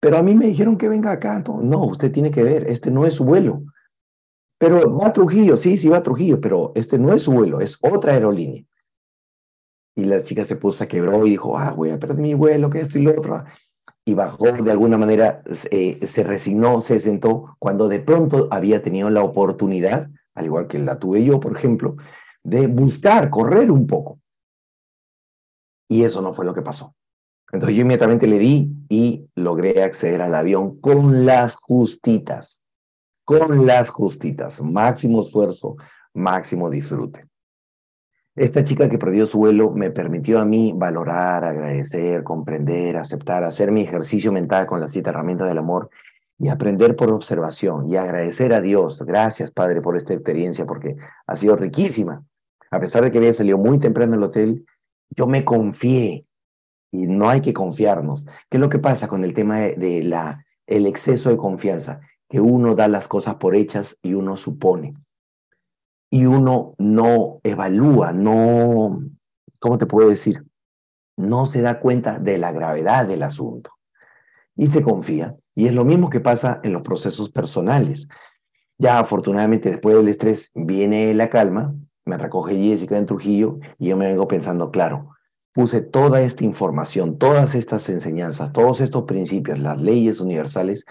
Pero 0.00 0.18
a 0.18 0.22
mí 0.22 0.34
me 0.34 0.46
dijeron 0.46 0.76
que 0.76 0.88
venga 0.88 1.12
acá. 1.12 1.42
No, 1.62 1.84
usted 1.84 2.12
tiene 2.12 2.30
que 2.30 2.42
ver, 2.42 2.66
este 2.68 2.90
no 2.90 3.06
es 3.06 3.14
su 3.14 3.24
vuelo. 3.24 3.62
Pero 4.64 4.96
va 4.96 5.08
a 5.08 5.12
Trujillo, 5.12 5.58
sí, 5.58 5.76
sí 5.76 5.90
va 5.90 5.98
a 5.98 6.02
Trujillo, 6.02 6.40
pero 6.40 6.72
este 6.74 6.98
no 6.98 7.12
es 7.12 7.24
su 7.24 7.32
vuelo, 7.32 7.60
es 7.60 7.76
otra 7.82 8.14
aerolínea. 8.14 8.64
Y 9.94 10.04
la 10.06 10.22
chica 10.22 10.42
se 10.42 10.56
puso, 10.56 10.82
a 10.82 10.86
quebró 10.86 11.26
y 11.26 11.30
dijo, 11.32 11.58
ah, 11.58 11.74
voy 11.76 11.90
a 11.90 11.98
perder 11.98 12.16
mi 12.16 12.32
vuelo, 12.32 12.70
que 12.70 12.80
esto 12.80 12.98
y 12.98 13.02
lo 13.02 13.10
otro. 13.10 13.44
Y 14.06 14.14
bajó 14.14 14.52
de 14.52 14.70
alguna 14.70 14.96
manera, 14.96 15.42
eh, 15.70 16.06
se 16.06 16.24
resignó, 16.24 16.80
se 16.80 16.98
sentó, 16.98 17.54
cuando 17.58 17.88
de 17.88 18.00
pronto 18.00 18.48
había 18.50 18.82
tenido 18.82 19.10
la 19.10 19.22
oportunidad, 19.22 20.08
al 20.34 20.46
igual 20.46 20.66
que 20.66 20.78
la 20.78 20.98
tuve 20.98 21.22
yo, 21.22 21.40
por 21.40 21.54
ejemplo, 21.54 21.96
de 22.42 22.66
buscar, 22.66 23.28
correr 23.28 23.70
un 23.70 23.86
poco. 23.86 24.18
Y 25.90 26.04
eso 26.04 26.22
no 26.22 26.32
fue 26.32 26.46
lo 26.46 26.54
que 26.54 26.62
pasó. 26.62 26.94
Entonces 27.52 27.76
yo 27.76 27.82
inmediatamente 27.82 28.26
le 28.26 28.38
di 28.38 28.72
y 28.88 29.28
logré 29.34 29.82
acceder 29.82 30.22
al 30.22 30.34
avión 30.34 30.80
con 30.80 31.26
las 31.26 31.54
justitas 31.56 32.63
con 33.24 33.66
las 33.66 33.88
justitas, 33.88 34.60
máximo 34.60 35.22
esfuerzo, 35.22 35.76
máximo 36.12 36.70
disfrute. 36.70 37.20
Esta 38.36 38.64
chica 38.64 38.88
que 38.88 38.98
perdió 38.98 39.26
su 39.26 39.38
vuelo 39.38 39.70
me 39.70 39.90
permitió 39.90 40.40
a 40.40 40.44
mí 40.44 40.72
valorar, 40.74 41.44
agradecer, 41.44 42.24
comprender, 42.24 42.96
aceptar, 42.96 43.44
hacer 43.44 43.70
mi 43.70 43.82
ejercicio 43.82 44.32
mental 44.32 44.66
con 44.66 44.80
las 44.80 44.90
siete 44.90 45.10
herramientas 45.10 45.48
del 45.48 45.58
amor 45.58 45.88
y 46.38 46.48
aprender 46.48 46.96
por 46.96 47.12
observación 47.12 47.88
y 47.88 47.96
agradecer 47.96 48.52
a 48.52 48.60
Dios. 48.60 49.00
Gracias, 49.06 49.52
Padre, 49.52 49.80
por 49.80 49.96
esta 49.96 50.14
experiencia 50.14 50.66
porque 50.66 50.96
ha 51.26 51.36
sido 51.36 51.54
riquísima. 51.54 52.24
A 52.72 52.80
pesar 52.80 53.04
de 53.04 53.12
que 53.12 53.18
había 53.18 53.32
salido 53.32 53.56
muy 53.56 53.78
temprano 53.78 54.12
del 54.12 54.24
hotel, 54.24 54.66
yo 55.10 55.28
me 55.28 55.44
confié 55.44 56.26
y 56.90 57.06
no 57.06 57.28
hay 57.28 57.40
que 57.40 57.52
confiarnos. 57.52 58.26
¿Qué 58.50 58.56
es 58.56 58.60
lo 58.60 58.68
que 58.68 58.80
pasa 58.80 59.06
con 59.06 59.22
el 59.22 59.32
tema 59.32 59.60
de, 59.60 60.02
la, 60.02 60.44
el 60.66 60.86
exceso 60.86 61.30
de 61.30 61.36
confianza? 61.36 62.00
Que 62.28 62.40
uno 62.40 62.74
da 62.74 62.88
las 62.88 63.08
cosas 63.08 63.36
por 63.36 63.54
hechas 63.54 63.98
y 64.02 64.14
uno 64.14 64.36
supone 64.36 64.94
y 66.14 66.26
uno 66.26 66.76
no 66.78 67.40
evalúa, 67.42 68.12
no, 68.12 69.00
¿cómo 69.58 69.78
te 69.78 69.86
puedo 69.86 70.08
decir? 70.08 70.44
No 71.16 71.46
se 71.46 71.60
da 71.60 71.80
cuenta 71.80 72.20
de 72.20 72.38
la 72.38 72.52
gravedad 72.52 73.04
del 73.08 73.24
asunto 73.24 73.72
y 74.54 74.68
se 74.68 74.84
confía. 74.84 75.34
Y 75.56 75.66
es 75.66 75.74
lo 75.74 75.84
mismo 75.84 76.10
que 76.10 76.20
pasa 76.20 76.60
en 76.62 76.72
los 76.72 76.82
procesos 76.82 77.30
personales. 77.30 78.06
Ya 78.78 79.00
afortunadamente 79.00 79.70
después 79.70 79.96
del 79.96 80.06
estrés 80.06 80.52
viene 80.54 81.12
la 81.14 81.30
calma, 81.30 81.74
me 82.04 82.16
recoge 82.16 82.62
Jessica 82.62 82.96
en 82.96 83.06
Trujillo 83.06 83.58
y 83.80 83.88
yo 83.88 83.96
me 83.96 84.06
vengo 84.06 84.28
pensando, 84.28 84.70
claro, 84.70 85.16
puse 85.52 85.80
toda 85.80 86.20
esta 86.22 86.44
información, 86.44 87.18
todas 87.18 87.56
estas 87.56 87.88
enseñanzas, 87.88 88.52
todos 88.52 88.80
estos 88.80 89.02
principios, 89.02 89.58
las 89.58 89.80
leyes 89.80 90.20
universales, 90.20 90.84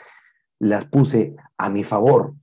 las 0.63 0.85
puse 0.85 1.35
a 1.57 1.69
mi 1.69 1.83
favor, 1.83 2.33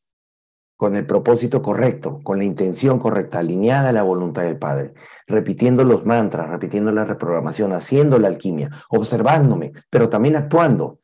con 0.77 0.97
el 0.97 1.07
propósito 1.07 1.63
correcto, 1.63 2.21
con 2.23 2.39
la 2.39 2.45
intención 2.45 2.99
correcta, 2.99 3.41
alineada 3.41 3.91
a 3.91 3.93
la 3.93 4.03
voluntad 4.03 4.43
del 4.43 4.59
Padre, 4.59 4.95
repitiendo 5.27 5.85
los 5.85 6.07
mantras, 6.07 6.49
repitiendo 6.49 6.93
la 6.93 7.05
reprogramación, 7.05 7.73
haciendo 7.73 8.19
la 8.19 8.29
alquimia, 8.29 8.71
observándome, 8.89 9.73
pero 9.91 10.09
también 10.09 10.37
actuando, 10.37 11.01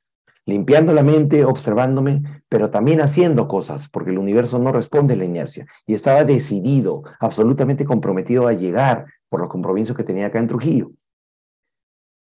limpiando 0.46 0.92
la 0.92 1.02
mente, 1.02 1.44
observándome, 1.44 2.22
pero 2.48 2.70
también 2.70 3.00
haciendo 3.00 3.48
cosas, 3.48 3.88
porque 3.88 4.11
el 4.11 4.18
universo 4.18 4.59
no 4.59 4.72
responde 4.72 5.14
a 5.14 5.16
la 5.18 5.24
inercia. 5.24 5.66
Y 5.87 5.94
estaba 5.94 6.24
decidido, 6.24 7.02
absolutamente 7.20 7.85
comprometido 7.85 8.46
a 8.46 8.52
llegar 8.52 9.07
por 9.29 9.40
los 9.40 9.48
compromisos 9.48 9.96
que 9.96 10.05
tenía 10.05 10.26
acá 10.26 10.38
en 10.38 10.48
Trujillo. 10.48 10.92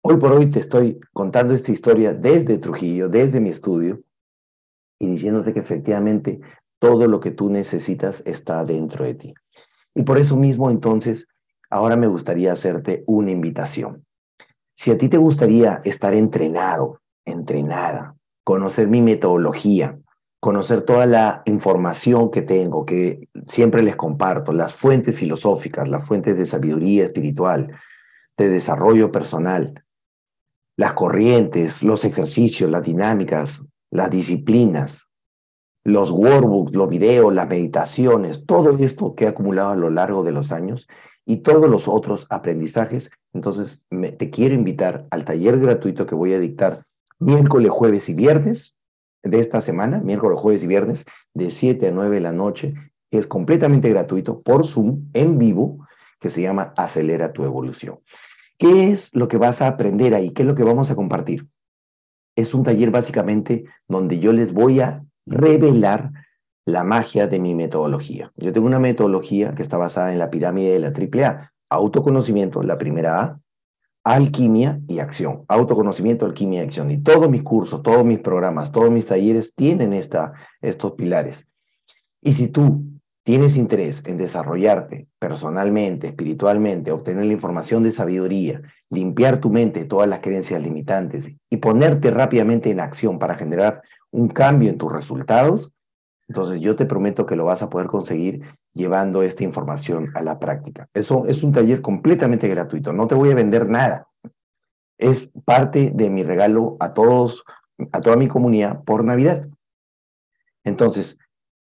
Hoy 0.03 0.17
por 0.19 0.33
hoy 0.33 0.47
te 0.47 0.61
estoy 0.61 1.01
contando 1.13 1.53
esta 1.53 1.73
historia 1.73 2.15
desde 2.15 2.59
Trujillo, 2.59 3.09
desde 3.09 3.41
mi 3.41 3.51
estudio, 3.51 4.01
y 4.99 5.09
diciéndote 5.09 5.53
que 5.53 5.61
efectivamente 5.61 6.41
todo 6.79 7.07
lo 7.07 7.21
que 7.21 7.31
tú 7.31 7.51
necesitas 7.51 8.23
está 8.27 8.65
dentro 8.65 9.05
de 9.05 9.15
ti. 9.15 9.35
Y 9.95 10.03
por 10.03 10.19
eso 10.19 10.37
mismo, 10.37 10.71
entonces, 10.71 11.27
ahora 11.71 11.97
me 11.97 12.07
gustaría 12.07 12.53
hacerte 12.53 13.03
una 13.07 13.31
invitación. 13.31 14.05
Si 14.75 14.91
a 14.91 14.99
ti 14.99 15.09
te 15.09 15.17
gustaría 15.17 15.81
estar 15.85 16.15
entrenado, 16.15 17.01
entrenada, 17.25 18.15
conocer 18.45 18.89
mi 18.89 19.01
metodología, 19.01 19.99
conocer 20.41 20.83
toda 20.83 21.07
la 21.07 21.43
información 21.47 22.31
que 22.31 22.43
tengo, 22.43 22.85
que 22.85 23.29
siempre 23.47 23.83
les 23.83 23.97
comparto, 23.97 24.53
las 24.53 24.75
fuentes 24.75 25.19
filosóficas, 25.19 25.89
las 25.89 26.07
fuentes 26.07 26.37
de 26.37 26.47
sabiduría 26.47 27.05
espiritual, 27.05 27.73
de 28.37 28.49
desarrollo 28.49 29.11
personal, 29.11 29.83
las 30.77 30.93
corrientes, 30.93 31.83
los 31.83 32.05
ejercicios, 32.05 32.71
las 32.71 32.83
dinámicas, 32.83 33.65
las 33.97 34.11
disciplinas, 34.11 35.09
los 35.83 36.11
workbooks, 36.11 36.77
los 36.77 36.89
videos, 36.89 37.33
las 37.33 37.49
meditaciones, 37.49 38.45
todo 38.45 38.77
esto 38.79 39.15
que 39.15 39.25
he 39.25 39.29
acumulado 39.29 39.71
a 39.71 39.77
lo 39.77 39.89
largo 39.89 40.23
de 40.23 40.33
los 40.33 40.53
años 40.53 40.87
y 41.25 41.39
todos 41.39 41.71
los 41.71 41.89
otros 41.89 42.27
aprendizajes. 42.29 43.11
Entonces, 43.33 43.83
te 44.19 44.31
quiero 44.31 44.55
invitar 44.55 45.07
al 45.11 45.25
taller 45.25 45.59
gratuito 45.59 46.07
que 46.07 46.15
voy 46.15 46.35
a 46.35 46.39
dictar 46.39 46.85
miércoles, 47.19 47.71
jueves 47.71 48.09
y 48.11 48.15
viernes 48.15 48.75
de 49.23 49.39
esta 49.39 49.61
semana, 49.63 50.01
miércoles, 50.01 50.39
jueves 50.39 50.63
y 50.63 50.67
viernes, 50.67 51.07
de 51.33 51.51
7 51.51 51.89
a 51.89 51.91
9 51.91 52.17
de 52.17 52.21
la 52.21 52.33
noche, 52.33 52.75
que 53.11 53.19
es 53.19 53.27
completamente 53.27 53.89
gratuito 53.89 54.43
por 54.43 54.67
Zoom, 54.67 55.09
en 55.15 55.39
vivo, 55.39 55.87
que 56.21 56.29
se 56.29 56.43
llama 56.43 56.75
Acelera 56.77 57.33
tu 57.33 57.45
Evolución. 57.45 58.01
¿Qué 58.59 58.91
es 58.91 59.15
lo 59.15 59.27
que 59.29 59.39
vas 59.39 59.63
a 59.63 59.69
aprender 59.69 60.15
ahí? 60.15 60.33
¿Qué 60.33 60.43
es 60.43 60.49
lo 60.49 60.55
que 60.55 60.65
vamos 60.65 60.91
a 60.91 60.97
compartir? 60.97 61.49
Es 62.37 62.55
un 62.55 62.63
taller 62.63 62.91
básicamente 62.91 63.65
donde 63.89 64.21
yo 64.21 64.33
les 64.33 64.53
voy 64.53 64.81
a 64.81 65.03
revelar 65.27 66.13
la 66.67 66.85
magia 66.85 67.27
de 67.27 67.41
mi 67.41 67.55
metodología. 67.55 68.33
Yo 68.37 68.53
tengo 68.53 68.67
una 68.67 68.79
metodología 68.79 69.55
que 69.55 69.63
está 69.63 69.77
basada 69.77 70.13
en 70.13 70.19
la 70.19 70.31
pirámide 70.31 70.73
de 70.73 70.81
la 70.81 70.89
AAA. 70.89 71.53
Autoconocimiento, 71.71 72.63
la 72.63 72.77
primera 72.77 73.23
A, 73.23 73.41
alquimia 74.05 74.81
y 74.87 74.99
acción. 74.99 75.45
Autoconocimiento, 75.49 76.27
alquimia 76.27 76.61
y 76.61 76.67
acción. 76.67 76.91
Y 76.91 76.99
todos 76.99 77.31
mis 77.31 77.43
cursos, 77.43 77.83
todos 77.83 78.05
mis 78.05 78.19
programas, 78.19 78.71
todos 78.71 78.91
mis 78.91 79.07
talleres 79.07 79.55
tienen 79.55 79.93
esta, 79.93 80.35
estos 80.61 80.93
pilares. 80.93 81.49
Y 82.21 82.35
si 82.35 82.49
tú 82.49 82.85
tienes 83.23 83.57
interés 83.57 84.05
en 84.07 84.17
desarrollarte 84.17 85.09
personalmente, 85.19 86.09
espiritualmente, 86.09 86.93
obtener 86.93 87.25
la 87.25 87.33
información 87.33 87.83
de 87.83 87.91
sabiduría, 87.91 88.63
limpiar 88.91 89.39
tu 89.39 89.51
mente 89.51 89.81
de 89.81 89.87
todas 89.87 90.09
las 90.09 90.21
creencias 90.21 90.63
limitantes 90.63 91.31
y 91.51 91.57
ponerte 91.57 92.11
rápidamente 92.11 92.71
en 92.71 92.81
acción 92.81 93.19
para 93.19 93.35
generar 93.35 93.83
un 94.11 94.29
cambio 94.29 94.71
en 94.71 94.79
tus 94.79 94.93
resultados, 94.93 95.73
entonces 96.29 96.61
yo 96.61 96.77
te 96.77 96.87
prometo 96.87 97.27
que 97.27 97.37
lo 97.37 97.45
vas 97.45 97.63
a 97.63 97.71
poder 97.71 97.89
conseguir 97.89 98.43
llevando 98.75 99.23
esta 99.23 99.45
información 99.45 100.09
a 100.15 100.23
la 100.23 100.39
práctica. 100.39 100.89
Eso 100.93 101.25
es 101.27 101.43
un 101.43 101.53
taller 101.53 101.83
completamente 101.83 102.49
gratuito, 102.49 102.93
no 102.93 103.07
te 103.07 103.15
voy 103.15 103.31
a 103.31 103.35
vender 103.35 103.69
nada. 103.69 104.09
Es 104.99 105.31
parte 105.45 105.93
de 105.95 106.11
mi 106.11 106.23
regalo 106.23 106.77
a 106.81 106.95
todos, 106.95 107.45
a 107.93 108.01
toda 108.01 108.17
mi 108.17 108.29
comunidad 108.29 108.83
por 108.85 109.05
Navidad. 109.05 109.47
Entonces, 110.65 111.19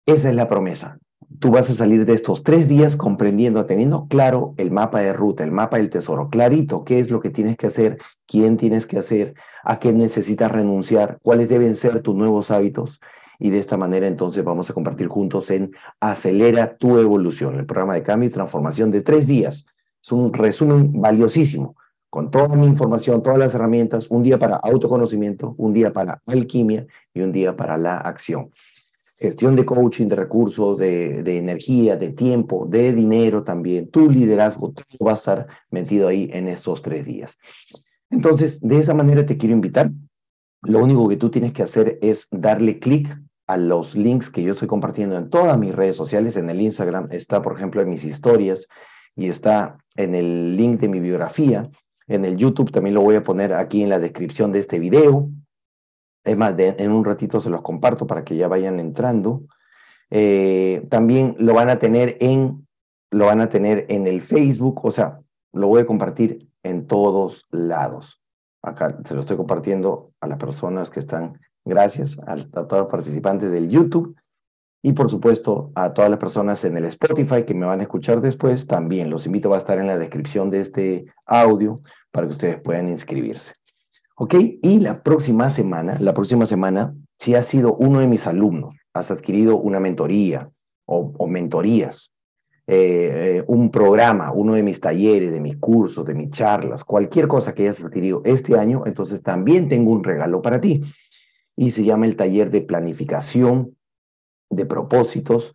esa 0.06 0.28
es 0.28 0.34
la 0.34 0.46
promesa 0.46 0.98
tú 1.38 1.50
vas 1.50 1.68
a 1.70 1.74
salir 1.74 2.06
de 2.06 2.14
estos 2.14 2.42
tres 2.42 2.68
días 2.68 2.96
comprendiendo, 2.96 3.66
teniendo 3.66 4.06
claro 4.08 4.54
el 4.56 4.70
mapa 4.70 5.00
de 5.00 5.12
ruta, 5.12 5.44
el 5.44 5.52
mapa 5.52 5.76
del 5.76 5.90
tesoro, 5.90 6.28
clarito 6.30 6.84
qué 6.84 6.98
es 6.98 7.10
lo 7.10 7.20
que 7.20 7.30
tienes 7.30 7.56
que 7.56 7.66
hacer, 7.66 7.98
quién 8.26 8.56
tienes 8.56 8.86
que 8.86 8.98
hacer, 8.98 9.34
a 9.64 9.78
qué 9.78 9.92
necesitas 9.92 10.50
renunciar, 10.50 11.18
cuáles 11.22 11.48
deben 11.48 11.74
ser 11.74 12.00
tus 12.00 12.14
nuevos 12.14 12.50
hábitos. 12.50 13.00
Y 13.38 13.50
de 13.50 13.58
esta 13.58 13.76
manera 13.76 14.06
entonces 14.06 14.42
vamos 14.44 14.70
a 14.70 14.74
compartir 14.74 15.08
juntos 15.08 15.50
en 15.50 15.72
Acelera 16.00 16.76
tu 16.76 16.98
evolución, 16.98 17.58
el 17.58 17.66
programa 17.66 17.94
de 17.94 18.02
cambio 18.02 18.28
y 18.28 18.32
transformación 18.32 18.90
de 18.90 19.02
tres 19.02 19.26
días. 19.26 19.66
Es 20.02 20.12
un 20.12 20.32
resumen 20.32 21.00
valiosísimo, 21.00 21.76
con 22.08 22.30
toda 22.30 22.48
mi 22.48 22.66
información, 22.66 23.22
todas 23.22 23.38
las 23.38 23.54
herramientas, 23.54 24.06
un 24.08 24.22
día 24.22 24.38
para 24.38 24.56
autoconocimiento, 24.56 25.54
un 25.58 25.74
día 25.74 25.92
para 25.92 26.22
alquimia 26.24 26.86
y 27.12 27.20
un 27.20 27.32
día 27.32 27.56
para 27.56 27.76
la 27.76 27.98
acción 27.98 28.50
gestión 29.18 29.56
de 29.56 29.64
coaching, 29.64 30.08
de 30.08 30.16
recursos, 30.16 30.78
de, 30.78 31.38
energía, 31.38 31.96
de 31.96 32.10
tiempo, 32.10 32.66
de 32.66 32.92
dinero 32.92 33.42
también, 33.42 33.88
tu 33.90 34.10
liderazgo, 34.10 34.72
todo 34.72 35.06
va 35.06 35.12
a 35.12 35.14
estar 35.14 35.46
metido 35.70 36.08
ahí 36.08 36.28
en 36.32 36.48
estos 36.48 36.82
tres 36.82 37.04
días. 37.04 37.38
Entonces, 38.10 38.60
de 38.60 38.78
esa 38.78 38.94
manera 38.94 39.24
te 39.24 39.36
quiero 39.36 39.54
invitar. 39.54 39.90
Lo 40.62 40.80
único 40.80 41.08
que 41.08 41.16
tú 41.16 41.30
tienes 41.30 41.52
que 41.52 41.62
hacer 41.62 41.98
es 42.02 42.28
darle 42.30 42.78
clic 42.78 43.16
a 43.46 43.56
los 43.56 43.94
links 43.94 44.30
que 44.30 44.42
yo 44.42 44.52
estoy 44.52 44.68
compartiendo 44.68 45.16
en 45.16 45.30
todas 45.30 45.58
mis 45.58 45.74
redes 45.74 45.96
sociales. 45.96 46.36
En 46.36 46.50
el 46.50 46.60
Instagram 46.60 47.08
está, 47.10 47.40
por 47.40 47.56
ejemplo, 47.56 47.80
en 47.80 47.88
mis 47.88 48.04
historias 48.04 48.66
y 49.14 49.28
está 49.28 49.78
en 49.96 50.14
el 50.14 50.56
link 50.56 50.80
de 50.80 50.88
mi 50.88 51.00
biografía. 51.00 51.70
En 52.08 52.24
el 52.24 52.36
YouTube 52.36 52.70
también 52.70 52.94
lo 52.94 53.02
voy 53.02 53.16
a 53.16 53.22
poner 53.22 53.54
aquí 53.54 53.82
en 53.82 53.88
la 53.88 53.98
descripción 53.98 54.52
de 54.52 54.58
este 54.60 54.78
video. 54.78 55.30
Es 56.26 56.36
más, 56.36 56.54
en 56.58 56.90
un 56.90 57.04
ratito 57.04 57.40
se 57.40 57.50
los 57.50 57.62
comparto 57.62 58.06
para 58.06 58.24
que 58.24 58.36
ya 58.36 58.48
vayan 58.48 58.80
entrando. 58.80 59.44
Eh, 60.10 60.84
también 60.90 61.36
lo 61.38 61.54
van 61.54 61.70
a 61.70 61.78
tener 61.78 62.16
en 62.20 62.66
lo 63.12 63.26
van 63.26 63.40
a 63.40 63.48
tener 63.48 63.86
en 63.88 64.08
el 64.08 64.20
Facebook, 64.20 64.84
o 64.84 64.90
sea, 64.90 65.20
lo 65.52 65.68
voy 65.68 65.82
a 65.82 65.86
compartir 65.86 66.50
en 66.64 66.86
todos 66.88 67.46
lados. 67.50 68.20
Acá 68.60 68.98
se 69.04 69.14
lo 69.14 69.20
estoy 69.20 69.36
compartiendo 69.36 70.10
a 70.20 70.26
las 70.26 70.38
personas 70.38 70.90
que 70.90 70.98
están, 70.98 71.40
gracias 71.64 72.18
a, 72.26 72.32
a 72.32 72.66
todos 72.66 72.82
los 72.82 72.90
participantes 72.90 73.52
del 73.52 73.68
YouTube 73.68 74.16
y 74.82 74.92
por 74.92 75.08
supuesto 75.08 75.70
a 75.76 75.94
todas 75.94 76.10
las 76.10 76.18
personas 76.18 76.64
en 76.64 76.76
el 76.76 76.86
Spotify 76.86 77.44
que 77.44 77.54
me 77.54 77.66
van 77.66 77.78
a 77.78 77.84
escuchar 77.84 78.20
después. 78.20 78.66
También 78.66 79.08
los 79.08 79.26
invito 79.26 79.54
a 79.54 79.58
estar 79.58 79.78
en 79.78 79.86
la 79.86 79.98
descripción 79.98 80.50
de 80.50 80.60
este 80.60 81.06
audio 81.24 81.76
para 82.10 82.26
que 82.26 82.32
ustedes 82.32 82.60
puedan 82.60 82.88
inscribirse. 82.88 83.54
¿Ok? 84.18 84.34
Y 84.62 84.80
la 84.80 85.02
próxima 85.02 85.50
semana, 85.50 85.98
la 86.00 86.14
próxima 86.14 86.46
semana, 86.46 86.94
si 87.18 87.34
has 87.34 87.46
sido 87.46 87.74
uno 87.74 88.00
de 88.00 88.08
mis 88.08 88.26
alumnos, 88.26 88.74
has 88.94 89.10
adquirido 89.10 89.58
una 89.58 89.78
mentoría 89.78 90.50
o, 90.86 91.26
mentorías, 91.26 92.12
eh, 92.66 93.36
eh, 93.38 93.44
un 93.46 93.70
programa, 93.70 94.32
uno 94.32 94.54
de 94.54 94.62
mis 94.62 94.80
talleres, 94.80 95.32
de 95.32 95.40
mis 95.40 95.56
cursos, 95.56 96.06
de 96.06 96.14
mis 96.14 96.30
charlas, 96.30 96.82
cualquier 96.84 97.28
cosa 97.28 97.54
que 97.54 97.64
hayas 97.64 97.84
adquirido 97.84 98.22
este 98.24 98.58
año, 98.58 98.84
entonces 98.86 99.22
también 99.22 99.68
tengo 99.68 99.92
un 99.92 100.02
regalo 100.02 100.40
para 100.40 100.60
ti. 100.60 100.82
Y 101.54 101.72
se 101.72 101.84
llama 101.84 102.06
el 102.06 102.16
taller 102.16 102.50
de 102.50 102.62
planificación 102.62 103.76
de 104.48 104.64
propósitos 104.64 105.52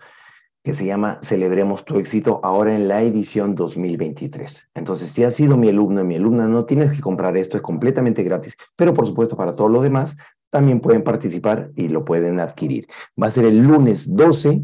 que 0.63 0.73
se 0.73 0.85
llama 0.85 1.19
Celebremos 1.23 1.85
tu 1.85 1.97
éxito 1.97 2.39
ahora 2.43 2.75
en 2.75 2.87
la 2.87 3.01
edición 3.01 3.55
2023. 3.55 4.69
Entonces, 4.75 5.09
si 5.09 5.23
has 5.23 5.35
sido 5.35 5.57
mi 5.57 5.69
alumno 5.69 6.01
y 6.01 6.03
mi 6.03 6.15
alumna, 6.15 6.47
no 6.47 6.65
tienes 6.65 6.91
que 6.91 7.01
comprar 7.01 7.35
esto, 7.35 7.57
es 7.57 7.63
completamente 7.63 8.23
gratis, 8.23 8.55
pero 8.75 8.93
por 8.93 9.07
supuesto 9.07 9.35
para 9.35 9.55
todos 9.55 9.71
los 9.71 9.83
demás 9.83 10.15
también 10.51 10.81
pueden 10.81 11.03
participar 11.03 11.71
y 11.75 11.87
lo 11.87 12.05
pueden 12.05 12.39
adquirir. 12.39 12.87
Va 13.21 13.27
a 13.27 13.31
ser 13.31 13.45
el 13.45 13.59
lunes 13.59 14.15
12 14.15 14.61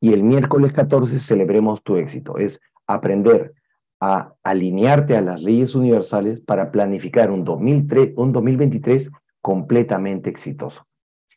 y 0.00 0.12
el 0.12 0.22
miércoles 0.22 0.72
14 0.72 1.18
celebremos 1.18 1.82
tu 1.82 1.96
éxito. 1.96 2.36
Es 2.36 2.60
aprender 2.86 3.54
a 4.00 4.34
alinearte 4.42 5.16
a 5.16 5.22
las 5.22 5.42
leyes 5.42 5.74
universales 5.74 6.40
para 6.40 6.70
planificar 6.70 7.30
un, 7.30 7.44
2003, 7.44 8.12
un 8.16 8.32
2023 8.32 9.10
completamente 9.40 10.28
exitoso. 10.28 10.84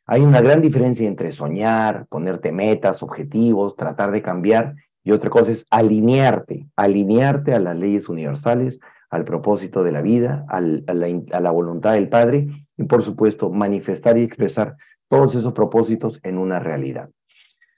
Hay 0.08 0.22
una 0.22 0.42
gran 0.42 0.62
diferencia 0.62 1.08
entre 1.08 1.32
soñar, 1.32 2.06
ponerte 2.08 2.52
metas, 2.52 3.02
objetivos, 3.02 3.76
tratar 3.76 4.12
de 4.12 4.22
cambiar, 4.22 4.76
y 5.04 5.12
otra 5.12 5.30
cosa 5.30 5.52
es 5.52 5.68
alinearte, 5.70 6.68
alinearte 6.76 7.54
a 7.54 7.60
las 7.60 7.76
leyes 7.76 8.10
universales, 8.10 8.80
al 9.10 9.24
propósito 9.24 9.84
de 9.84 9.92
la 9.92 10.02
vida, 10.02 10.46
a, 10.50 10.62
la, 10.62 11.22
a 11.32 11.40
la 11.40 11.52
voluntad 11.52 11.94
del 11.94 12.10
Padre, 12.10 12.48
y 12.78 12.84
por 12.84 13.04
supuesto 13.04 13.50
manifestar 13.50 14.18
y 14.18 14.24
expresar 14.24 14.76
todos 15.08 15.36
esos 15.36 15.54
propósitos 15.54 16.20
en 16.24 16.38
una 16.38 16.60
realidad. 16.60 17.10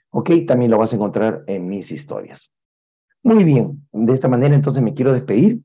Ok, 0.10 0.32
también 0.48 0.72
lo 0.72 0.78
vas 0.78 0.94
a 0.94 0.96
encontrar 0.96 1.44
en 1.48 1.68
mis 1.68 1.92
historias. 1.92 2.52
Muy 3.24 3.44
bien, 3.44 3.88
de 3.92 4.13
esta 4.13 4.30
manera 4.30 4.56
entonces 4.56 4.82
me 4.82 4.94
quiero 4.94 5.13
despedir. 5.13 5.62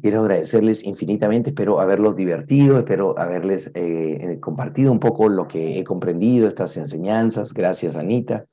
Quiero 0.00 0.20
agradecerles 0.20 0.84
infinitamente, 0.84 1.50
espero 1.50 1.78
haberlos 1.78 2.16
divertido, 2.16 2.78
espero 2.78 3.18
haberles 3.18 3.66
eh, 3.74 4.32
eh, 4.32 4.40
compartido 4.40 4.90
un 4.90 4.98
poco 4.98 5.28
lo 5.28 5.46
que 5.46 5.78
he 5.78 5.84
comprendido, 5.84 6.48
estas 6.48 6.78
enseñanzas, 6.78 7.52
gracias 7.52 7.94
Anita, 7.96 8.46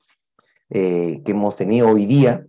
eh, 0.68 1.22
que 1.24 1.32
hemos 1.32 1.56
tenido 1.56 1.88
hoy 1.88 2.04
día. 2.04 2.46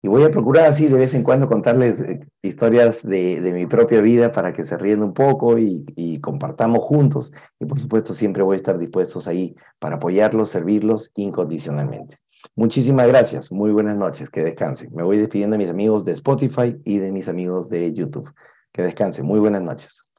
Y 0.00 0.08
voy 0.08 0.22
a 0.22 0.30
procurar 0.30 0.66
así 0.66 0.86
de 0.86 0.96
vez 0.96 1.12
en 1.14 1.24
cuando 1.24 1.48
contarles 1.48 2.02
historias 2.40 3.02
de, 3.02 3.40
de 3.40 3.52
mi 3.52 3.66
propia 3.66 4.00
vida 4.00 4.30
para 4.30 4.52
que 4.52 4.64
se 4.64 4.78
ríen 4.78 5.02
un 5.02 5.12
poco 5.12 5.58
y, 5.58 5.84
y, 5.96 6.20
compartamos 6.20 6.84
juntos. 6.84 7.32
Y 7.58 7.66
por 7.66 7.80
supuesto 7.80 8.14
siempre 8.14 8.44
voy 8.44 8.54
a 8.54 8.58
estar 8.58 8.78
dispuestos 8.78 9.26
ahí 9.26 9.56
para 9.78 9.96
apoyarlos, 9.96 10.50
servirlos 10.50 11.10
incondicionalmente. 11.16 12.18
Muchísimas 12.54 13.06
gracias, 13.06 13.52
muy 13.52 13.70
buenas 13.70 13.96
noches, 13.96 14.30
que 14.30 14.42
descansen. 14.42 14.94
Me 14.94 15.02
voy 15.02 15.18
despidiendo 15.18 15.54
de 15.54 15.58
mis 15.58 15.70
amigos 15.70 16.04
de 16.04 16.12
Spotify 16.12 16.76
y 16.84 16.98
de 16.98 17.12
mis 17.12 17.28
amigos 17.28 17.68
de 17.68 17.92
YouTube. 17.92 18.32
Que 18.72 18.82
descansen, 18.82 19.26
muy 19.26 19.40
buenas 19.40 19.62
noches. 19.62 20.09